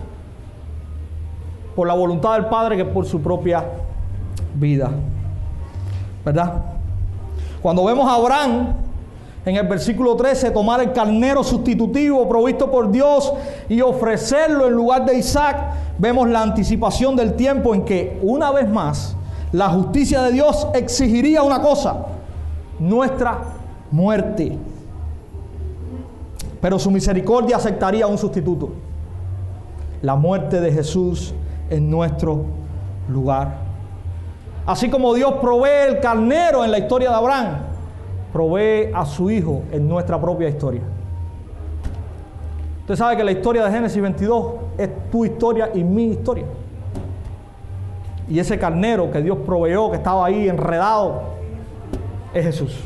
por 1.75 1.87
la 1.87 1.93
voluntad 1.93 2.33
del 2.33 2.45
Padre 2.45 2.77
que 2.77 2.85
por 2.85 3.05
su 3.05 3.21
propia 3.21 3.63
vida. 4.55 4.89
¿Verdad? 6.23 6.63
Cuando 7.61 7.83
vemos 7.85 8.09
a 8.09 8.15
Abraham 8.15 8.73
en 9.45 9.55
el 9.55 9.67
versículo 9.67 10.15
13 10.15 10.51
tomar 10.51 10.81
el 10.81 10.91
carnero 10.91 11.43
sustitutivo 11.43 12.27
provisto 12.27 12.71
por 12.71 12.91
Dios 12.91 13.31
y 13.69 13.81
ofrecerlo 13.81 14.67
en 14.67 14.73
lugar 14.73 15.05
de 15.05 15.17
Isaac, 15.17 15.73
vemos 15.97 16.27
la 16.27 16.41
anticipación 16.41 17.15
del 17.15 17.33
tiempo 17.33 17.75
en 17.75 17.85
que 17.85 18.19
una 18.23 18.51
vez 18.51 18.67
más 18.67 19.15
la 19.51 19.69
justicia 19.69 20.21
de 20.23 20.31
Dios 20.31 20.67
exigiría 20.73 21.43
una 21.43 21.61
cosa, 21.61 22.05
nuestra 22.79 23.39
muerte 23.91 24.57
pero 26.65 26.79
su 26.79 26.89
misericordia 26.89 27.57
aceptaría 27.57 28.07
un 28.07 28.17
sustituto. 28.17 28.71
La 30.01 30.15
muerte 30.15 30.59
de 30.59 30.71
Jesús 30.71 31.31
en 31.69 31.91
nuestro 31.91 32.43
lugar. 33.07 33.57
Así 34.65 34.89
como 34.89 35.13
Dios 35.13 35.35
provee 35.39 35.89
el 35.89 35.99
carnero 35.99 36.65
en 36.65 36.71
la 36.71 36.79
historia 36.79 37.11
de 37.11 37.15
Abraham, 37.17 37.57
provee 38.35 38.91
a 38.93 39.05
su 39.05 39.31
hijo 39.31 39.63
en 39.71 39.87
nuestra 39.87 40.19
propia 40.19 40.49
historia. 40.49 40.81
Usted 42.81 42.97
sabe 42.97 43.15
que 43.15 43.23
la 43.23 43.31
historia 43.31 43.63
de 43.63 43.71
Génesis 43.71 44.01
22 44.01 44.53
es 44.77 44.89
tu 45.09 45.23
historia 45.23 45.71
y 45.73 45.85
mi 45.85 46.07
historia. 46.07 46.43
Y 48.27 48.37
ese 48.37 48.59
carnero 48.59 49.09
que 49.09 49.21
Dios 49.21 49.37
proveyó, 49.45 49.89
que 49.89 49.95
estaba 49.95 50.25
ahí 50.25 50.49
enredado, 50.49 51.21
es 52.33 52.43
Jesús 52.43 52.83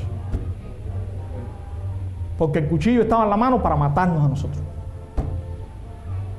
porque 2.39 2.59
el 2.59 2.69
cuchillo 2.69 3.01
estaba 3.01 3.25
en 3.25 3.29
la 3.29 3.35
mano 3.35 3.61
para 3.61 3.75
matarnos 3.75 4.23
a 4.23 4.29
nosotros. 4.29 4.63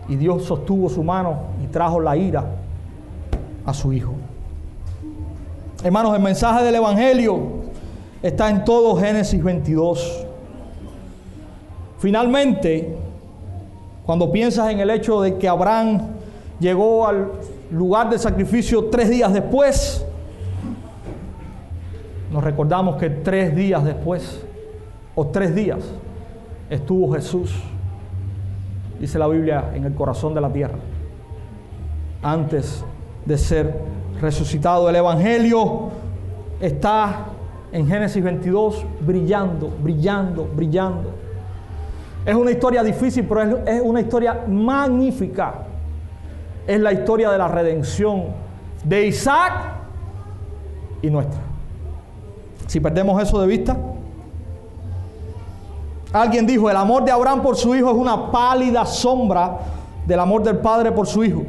Y 0.09 0.17
Dios 0.17 0.45
sostuvo 0.45 0.89
su 0.89 1.05
mano 1.05 1.41
y 1.63 1.67
trajo 1.67 2.01
la 2.01 2.17
ira 2.17 2.43
a 3.67 3.75
su 3.75 3.93
Hijo. 3.93 4.15
Hermanos, 5.85 6.17
el 6.17 6.23
mensaje 6.23 6.65
del 6.65 6.77
Evangelio 6.77 7.60
está 8.23 8.51
en 8.51 8.65
todo 8.65 8.97
Génesis 8.97 9.43
22. 9.43 10.27
Finalmente, 11.99 12.97
cuando 14.05 14.31
piensas 14.33 14.71
en 14.71 14.81
el 14.81 14.91
hecho 14.91 15.21
de 15.21 15.37
que 15.37 15.49
Abraham 15.49 16.01
llegó 16.59 17.07
al 17.07 17.31
lugar 17.71 18.11
de 18.11 18.19
sacrificio 18.19 18.87
tres 18.87 19.11
días 19.11 19.33
después, 19.33 20.05
nos 22.33 22.43
recordamos 22.45 22.97
que 22.97 23.11
tres 23.11 23.55
días 23.55 23.85
después 23.85 24.41
o 25.15 25.27
tres 25.27 25.55
días 25.55 25.79
estuvo 26.69 27.13
Jesús, 27.13 27.53
dice 28.99 29.19
la 29.19 29.27
Biblia, 29.27 29.71
en 29.75 29.85
el 29.85 29.95
corazón 29.95 30.35
de 30.35 30.41
la 30.41 30.53
tierra, 30.53 30.79
antes 32.23 32.85
de 33.25 33.37
ser 33.37 33.75
resucitado. 34.21 34.89
El 34.89 34.97
Evangelio 34.97 35.89
está 36.61 37.27
en 37.73 37.87
Génesis 37.87 38.23
22 38.23 38.85
brillando, 39.01 39.71
brillando, 39.83 40.49
brillando. 40.55 41.11
Es 42.25 42.35
una 42.35 42.51
historia 42.51 42.83
difícil, 42.83 43.25
pero 43.27 43.65
es 43.65 43.81
una 43.83 44.01
historia 44.01 44.45
magnífica. 44.47 45.55
Es 46.67 46.79
la 46.81 46.93
historia 46.93 47.31
de 47.31 47.39
la 47.39 47.49
redención 47.49 48.25
de 48.85 49.07
Isaac 49.07 49.53
y 51.03 51.11
nuestra. 51.11 51.41
Si 52.67 52.79
perdemos 52.79 53.21
eso 53.23 53.41
de 53.41 53.47
vista, 53.47 53.77
Alguien 56.13 56.45
dijo, 56.45 56.69
el 56.69 56.77
amor 56.77 57.05
de 57.05 57.13
Abraham 57.13 57.41
por 57.41 57.57
su 57.57 57.75
hijo 57.75 57.91
es 57.91 57.97
una 57.97 58.33
pálida 58.33 58.85
sombra 58.85 59.59
del 60.07 60.19
amor 60.19 60.43
del 60.43 60.59
Padre 60.59 60.91
por 60.91 61.07
su 61.07 61.23
hijo. 61.23 61.43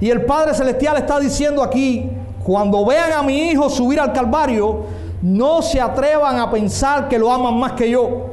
Y 0.00 0.08
el 0.08 0.24
Padre 0.24 0.54
Celestial 0.54 0.96
está 0.96 1.20
diciendo 1.20 1.62
aquí, 1.62 2.10
cuando 2.42 2.86
vean 2.86 3.12
a 3.12 3.22
mi 3.22 3.50
hijo 3.50 3.68
subir 3.68 4.00
al 4.00 4.12
Calvario, 4.12 4.80
no 5.22 5.62
se 5.62 5.80
atrevan 5.80 6.38
a 6.38 6.50
pensar 6.50 7.08
que 7.08 7.18
lo 7.18 7.32
aman 7.32 7.58
más 7.58 7.72
que 7.72 7.88
yo. 7.88 8.26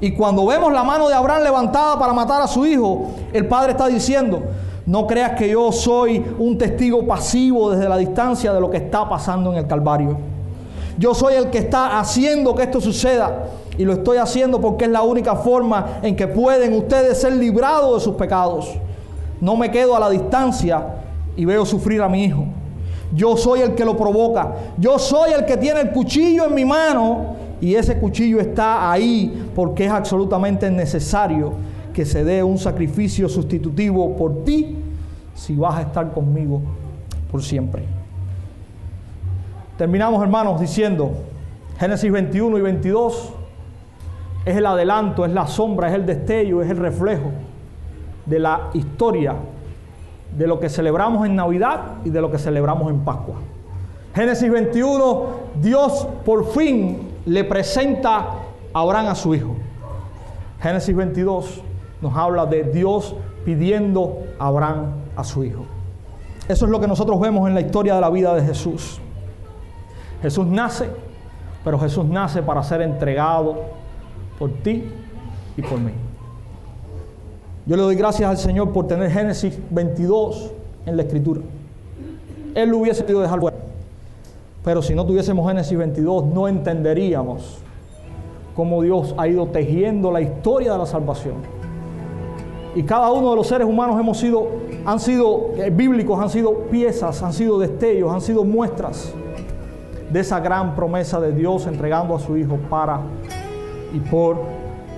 Y 0.00 0.12
cuando 0.12 0.44
vemos 0.46 0.72
la 0.72 0.82
mano 0.82 1.08
de 1.08 1.14
Abraham 1.14 1.44
levantada 1.44 1.98
para 1.98 2.12
matar 2.12 2.42
a 2.42 2.48
su 2.48 2.66
hijo, 2.66 3.10
el 3.32 3.46
Padre 3.46 3.72
está 3.72 3.86
diciendo, 3.86 4.42
no 4.86 5.06
creas 5.06 5.32
que 5.32 5.48
yo 5.48 5.70
soy 5.70 6.24
un 6.38 6.58
testigo 6.58 7.06
pasivo 7.06 7.70
desde 7.70 7.88
la 7.88 7.96
distancia 7.96 8.52
de 8.52 8.60
lo 8.60 8.70
que 8.70 8.78
está 8.78 9.08
pasando 9.08 9.52
en 9.52 9.58
el 9.58 9.66
Calvario. 9.66 10.16
Yo 10.98 11.14
soy 11.14 11.34
el 11.34 11.50
que 11.50 11.58
está 11.58 11.98
haciendo 12.00 12.54
que 12.54 12.64
esto 12.64 12.80
suceda. 12.80 13.46
Y 13.78 13.84
lo 13.84 13.92
estoy 13.94 14.18
haciendo 14.18 14.60
porque 14.60 14.84
es 14.84 14.90
la 14.90 15.02
única 15.02 15.36
forma 15.36 16.00
en 16.02 16.16
que 16.16 16.26
pueden 16.26 16.74
ustedes 16.74 17.20
ser 17.20 17.34
librados 17.34 17.94
de 17.94 18.00
sus 18.00 18.16
pecados. 18.16 18.68
No 19.40 19.56
me 19.56 19.70
quedo 19.70 19.96
a 19.96 20.00
la 20.00 20.10
distancia 20.10 20.82
y 21.36 21.44
veo 21.44 21.64
sufrir 21.64 22.02
a 22.02 22.08
mi 22.08 22.24
hijo. 22.24 22.44
Yo 23.12 23.36
soy 23.36 23.60
el 23.60 23.74
que 23.74 23.84
lo 23.84 23.96
provoca. 23.96 24.54
Yo 24.78 24.98
soy 24.98 25.32
el 25.32 25.44
que 25.44 25.56
tiene 25.56 25.80
el 25.80 25.90
cuchillo 25.90 26.46
en 26.46 26.54
mi 26.54 26.64
mano 26.64 27.36
y 27.60 27.74
ese 27.74 27.98
cuchillo 27.98 28.40
está 28.40 28.90
ahí 28.90 29.50
porque 29.54 29.86
es 29.86 29.90
absolutamente 29.90 30.70
necesario 30.70 31.52
que 31.92 32.04
se 32.04 32.24
dé 32.24 32.42
un 32.42 32.58
sacrificio 32.58 33.28
sustitutivo 33.28 34.16
por 34.16 34.44
ti 34.44 34.76
si 35.34 35.56
vas 35.56 35.76
a 35.76 35.82
estar 35.82 36.12
conmigo 36.12 36.62
por 37.30 37.42
siempre. 37.42 37.84
Terminamos 39.76 40.22
hermanos 40.22 40.60
diciendo, 40.60 41.12
Génesis 41.78 42.12
21 42.12 42.58
y 42.58 42.60
22 42.60 43.32
es 44.44 44.56
el 44.56 44.66
adelanto, 44.66 45.24
es 45.24 45.32
la 45.32 45.46
sombra, 45.46 45.88
es 45.88 45.94
el 45.94 46.06
destello, 46.06 46.62
es 46.62 46.70
el 46.70 46.76
reflejo 46.76 47.30
de 48.26 48.38
la 48.38 48.70
historia 48.74 49.34
de 50.36 50.46
lo 50.46 50.60
que 50.60 50.68
celebramos 50.68 51.26
en 51.26 51.36
Navidad 51.36 51.98
y 52.04 52.10
de 52.10 52.20
lo 52.20 52.30
que 52.30 52.38
celebramos 52.38 52.90
en 52.90 53.00
Pascua. 53.00 53.36
Génesis 54.14 54.50
21, 54.50 55.26
Dios 55.60 56.06
por 56.24 56.46
fin 56.52 57.10
le 57.26 57.44
presenta 57.44 58.16
a 58.18 58.80
Abraham 58.80 59.06
a 59.08 59.14
su 59.14 59.34
hijo. 59.34 59.54
Génesis 60.60 60.94
22 60.94 61.62
nos 62.00 62.16
habla 62.16 62.46
de 62.46 62.64
Dios 62.64 63.14
pidiendo 63.44 64.18
a 64.38 64.48
Abraham 64.48 64.86
a 65.16 65.24
su 65.24 65.44
hijo. 65.44 65.64
Eso 66.48 66.64
es 66.64 66.70
lo 66.70 66.80
que 66.80 66.88
nosotros 66.88 67.20
vemos 67.20 67.48
en 67.48 67.54
la 67.54 67.60
historia 67.60 67.94
de 67.94 68.00
la 68.00 68.10
vida 68.10 68.34
de 68.34 68.42
Jesús. 68.42 69.00
Jesús 70.22 70.46
nace, 70.46 70.90
pero 71.64 71.78
Jesús 71.78 72.04
nace 72.04 72.42
para 72.42 72.62
ser 72.62 72.82
entregado 72.82 73.56
por 74.38 74.50
ti 74.50 74.90
y 75.56 75.62
por 75.62 75.78
mí. 75.78 75.92
Yo 77.70 77.76
le 77.76 77.82
doy 77.82 77.94
gracias 77.94 78.28
al 78.28 78.36
Señor 78.36 78.72
por 78.72 78.88
tener 78.88 79.12
Génesis 79.12 79.56
22 79.70 80.50
en 80.86 80.96
la 80.96 81.02
escritura. 81.04 81.40
Él 82.52 82.68
lo 82.68 82.78
hubiese 82.78 83.02
querido 83.04 83.20
dejar 83.20 83.38
fuera. 83.38 83.58
Pero 84.64 84.82
si 84.82 84.92
no 84.92 85.06
tuviésemos 85.06 85.46
Génesis 85.46 85.78
22, 85.78 86.24
no 86.24 86.48
entenderíamos 86.48 87.58
cómo 88.56 88.82
Dios 88.82 89.14
ha 89.16 89.28
ido 89.28 89.46
tejiendo 89.46 90.10
la 90.10 90.20
historia 90.20 90.72
de 90.72 90.78
la 90.78 90.86
salvación. 90.86 91.36
Y 92.74 92.82
cada 92.82 93.12
uno 93.12 93.30
de 93.30 93.36
los 93.36 93.46
seres 93.46 93.68
humanos 93.68 94.00
hemos 94.00 94.18
sido, 94.18 94.48
han 94.84 94.98
sido 94.98 95.50
eh, 95.56 95.70
bíblicos, 95.70 96.18
han 96.18 96.28
sido 96.28 96.64
piezas, 96.72 97.22
han 97.22 97.32
sido 97.32 97.56
destellos, 97.56 98.12
han 98.12 98.20
sido 98.20 98.42
muestras 98.42 99.12
de 100.10 100.18
esa 100.18 100.40
gran 100.40 100.74
promesa 100.74 101.20
de 101.20 101.30
Dios 101.30 101.68
entregando 101.68 102.16
a 102.16 102.18
su 102.18 102.36
Hijo 102.36 102.58
para 102.68 103.00
y 103.94 104.00
por 104.00 104.38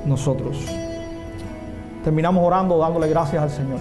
nosotros. 0.07 0.82
Terminamos 2.05 2.45
orando, 2.45 2.79
dándole 2.79 3.09
gracias 3.09 3.43
al 3.43 3.51
Señor. 3.51 3.79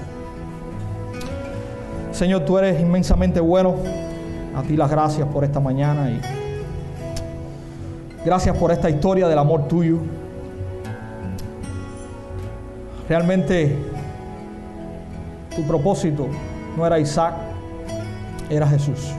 Señor, 2.12 2.46
tú 2.46 2.58
eres 2.58 2.80
inmensamente 2.80 3.40
bueno. 3.40 3.76
A 4.56 4.62
ti 4.62 4.76
las 4.76 4.92
gracias 4.92 5.28
por 5.30 5.44
esta 5.44 5.60
mañana 5.60 6.10
y 6.12 6.22
gracias 8.26 8.56
por 8.58 8.72
esta 8.72 8.90
historia 8.90 9.28
del 9.28 9.40
amor 9.40 9.68
tuyo. 9.68 9.98
Realmente 13.08 13.76
tu 15.56 15.64
propósito 15.64 16.28
no 16.78 16.86
era 16.86 17.00
Isaac, 17.00 17.34
era 18.50 18.68
Jesús. 18.68 19.14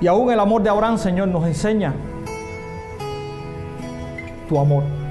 Y 0.00 0.06
aún 0.06 0.32
el 0.32 0.40
amor 0.40 0.62
de 0.62 0.70
Abraham, 0.70 0.98
Señor, 0.98 1.28
nos 1.28 1.46
enseña 1.46 1.94
tu 4.48 4.58
amor. 4.58 5.03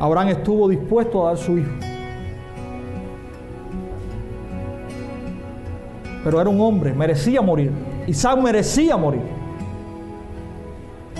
Abraham 0.00 0.28
estuvo 0.30 0.66
dispuesto 0.66 1.26
a 1.26 1.28
dar 1.28 1.38
su 1.38 1.58
hijo. 1.58 1.70
Pero 6.24 6.40
era 6.40 6.48
un 6.48 6.58
hombre, 6.58 6.94
merecía 6.94 7.42
morir. 7.42 7.70
Isaac 8.06 8.38
merecía 8.40 8.96
morir. 8.96 9.20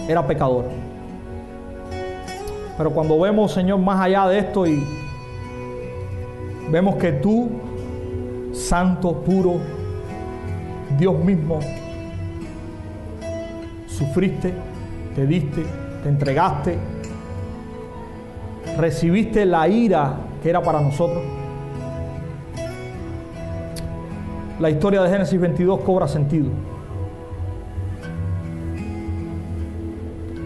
Era 0.08 0.26
pecador. 0.26 0.64
Pero 2.78 2.90
cuando 2.90 3.20
vemos, 3.20 3.52
Señor, 3.52 3.78
más 3.80 4.00
allá 4.00 4.26
de 4.28 4.38
esto 4.38 4.66
y 4.66 4.82
vemos 6.70 6.96
que 6.96 7.12
tú, 7.12 7.50
santo, 8.52 9.12
puro, 9.12 9.58
Dios 10.98 11.22
mismo, 11.22 11.60
sufriste, 13.86 14.54
te 15.14 15.26
diste, 15.26 15.64
te 16.02 16.08
entregaste, 16.08 16.78
recibiste 18.80 19.44
la 19.44 19.68
ira 19.68 20.14
que 20.42 20.50
era 20.50 20.62
para 20.62 20.80
nosotros. 20.80 21.22
La 24.58 24.70
historia 24.70 25.02
de 25.02 25.10
Génesis 25.10 25.40
22 25.40 25.80
cobra 25.80 26.08
sentido. 26.08 26.50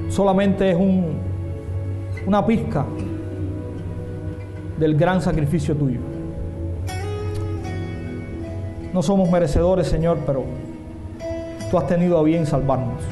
Solamente 0.09 0.70
es 0.70 0.77
un, 0.77 1.18
una 2.27 2.47
pizca 2.47 2.85
del 4.79 4.97
gran 4.97 5.20
sacrificio 5.20 5.75
tuyo. 5.77 6.01
No 8.92 9.03
somos 9.03 9.29
merecedores, 9.31 9.88
Señor, 9.88 10.18
pero 10.25 10.44
tú 11.70 11.79
has 11.79 11.87
tenido 11.88 12.18
a 12.18 12.23
bien 12.23 12.47
salvarnos. 12.47 13.03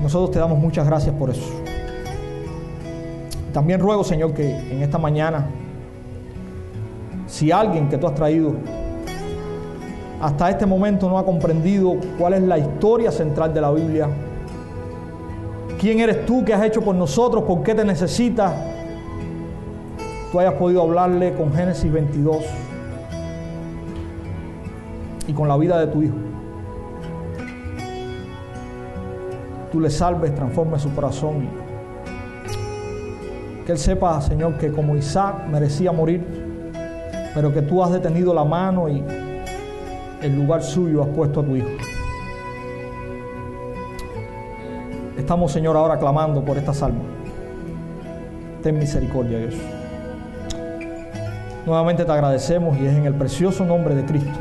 Nosotros 0.00 0.32
te 0.32 0.40
damos 0.40 0.58
muchas 0.58 0.84
gracias 0.84 1.14
por 1.14 1.30
eso. 1.30 1.61
También 3.52 3.80
ruego, 3.80 4.02
Señor, 4.02 4.32
que 4.32 4.50
en 4.50 4.82
esta 4.82 4.98
mañana, 4.98 5.46
si 7.26 7.52
alguien 7.52 7.88
que 7.88 7.98
tú 7.98 8.06
has 8.06 8.14
traído 8.14 8.54
hasta 10.20 10.50
este 10.50 10.66
momento 10.66 11.08
no 11.08 11.18
ha 11.18 11.24
comprendido 11.24 11.96
cuál 12.18 12.34
es 12.34 12.42
la 12.42 12.56
historia 12.56 13.10
central 13.10 13.52
de 13.52 13.60
la 13.60 13.70
Biblia, 13.72 14.08
quién 15.78 16.00
eres 16.00 16.24
tú, 16.24 16.44
qué 16.44 16.54
has 16.54 16.64
hecho 16.64 16.80
por 16.80 16.94
nosotros, 16.94 17.44
por 17.44 17.62
qué 17.62 17.74
te 17.74 17.84
necesitas, 17.84 18.54
tú 20.30 20.40
hayas 20.40 20.54
podido 20.54 20.82
hablarle 20.82 21.34
con 21.34 21.52
Génesis 21.52 21.92
22 21.92 22.36
y 25.26 25.32
con 25.32 25.46
la 25.48 25.56
vida 25.56 25.78
de 25.78 25.88
tu 25.88 26.02
hijo. 26.02 26.14
Tú 29.70 29.80
le 29.80 29.90
salves, 29.90 30.34
transformes 30.34 30.82
su 30.82 30.94
corazón. 30.94 31.71
Que 33.66 33.72
él 33.72 33.78
sepa, 33.78 34.20
Señor, 34.20 34.58
que 34.58 34.72
como 34.72 34.96
Isaac 34.96 35.46
merecía 35.48 35.92
morir, 35.92 36.24
pero 37.34 37.52
que 37.52 37.62
tú 37.62 37.82
has 37.82 37.92
detenido 37.92 38.34
la 38.34 38.44
mano 38.44 38.88
y 38.88 39.04
el 40.20 40.36
lugar 40.36 40.62
suyo 40.62 41.02
has 41.02 41.08
puesto 41.08 41.40
a 41.40 41.44
tu 41.44 41.56
hijo. 41.56 41.68
Estamos, 45.16 45.52
Señor, 45.52 45.76
ahora 45.76 45.98
clamando 45.98 46.44
por 46.44 46.56
esta 46.58 46.74
salva. 46.74 47.02
Ten 48.62 48.78
misericordia, 48.78 49.38
Dios. 49.38 49.54
Nuevamente 51.64 52.04
te 52.04 52.10
agradecemos 52.10 52.76
y 52.78 52.86
es 52.86 52.94
en 52.94 53.06
el 53.06 53.14
precioso 53.14 53.64
nombre 53.64 53.94
de 53.94 54.04
Cristo 54.04 54.38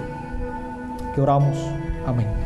que 1.13 1.21
oramos. 1.21 1.57
Amén. 2.05 2.40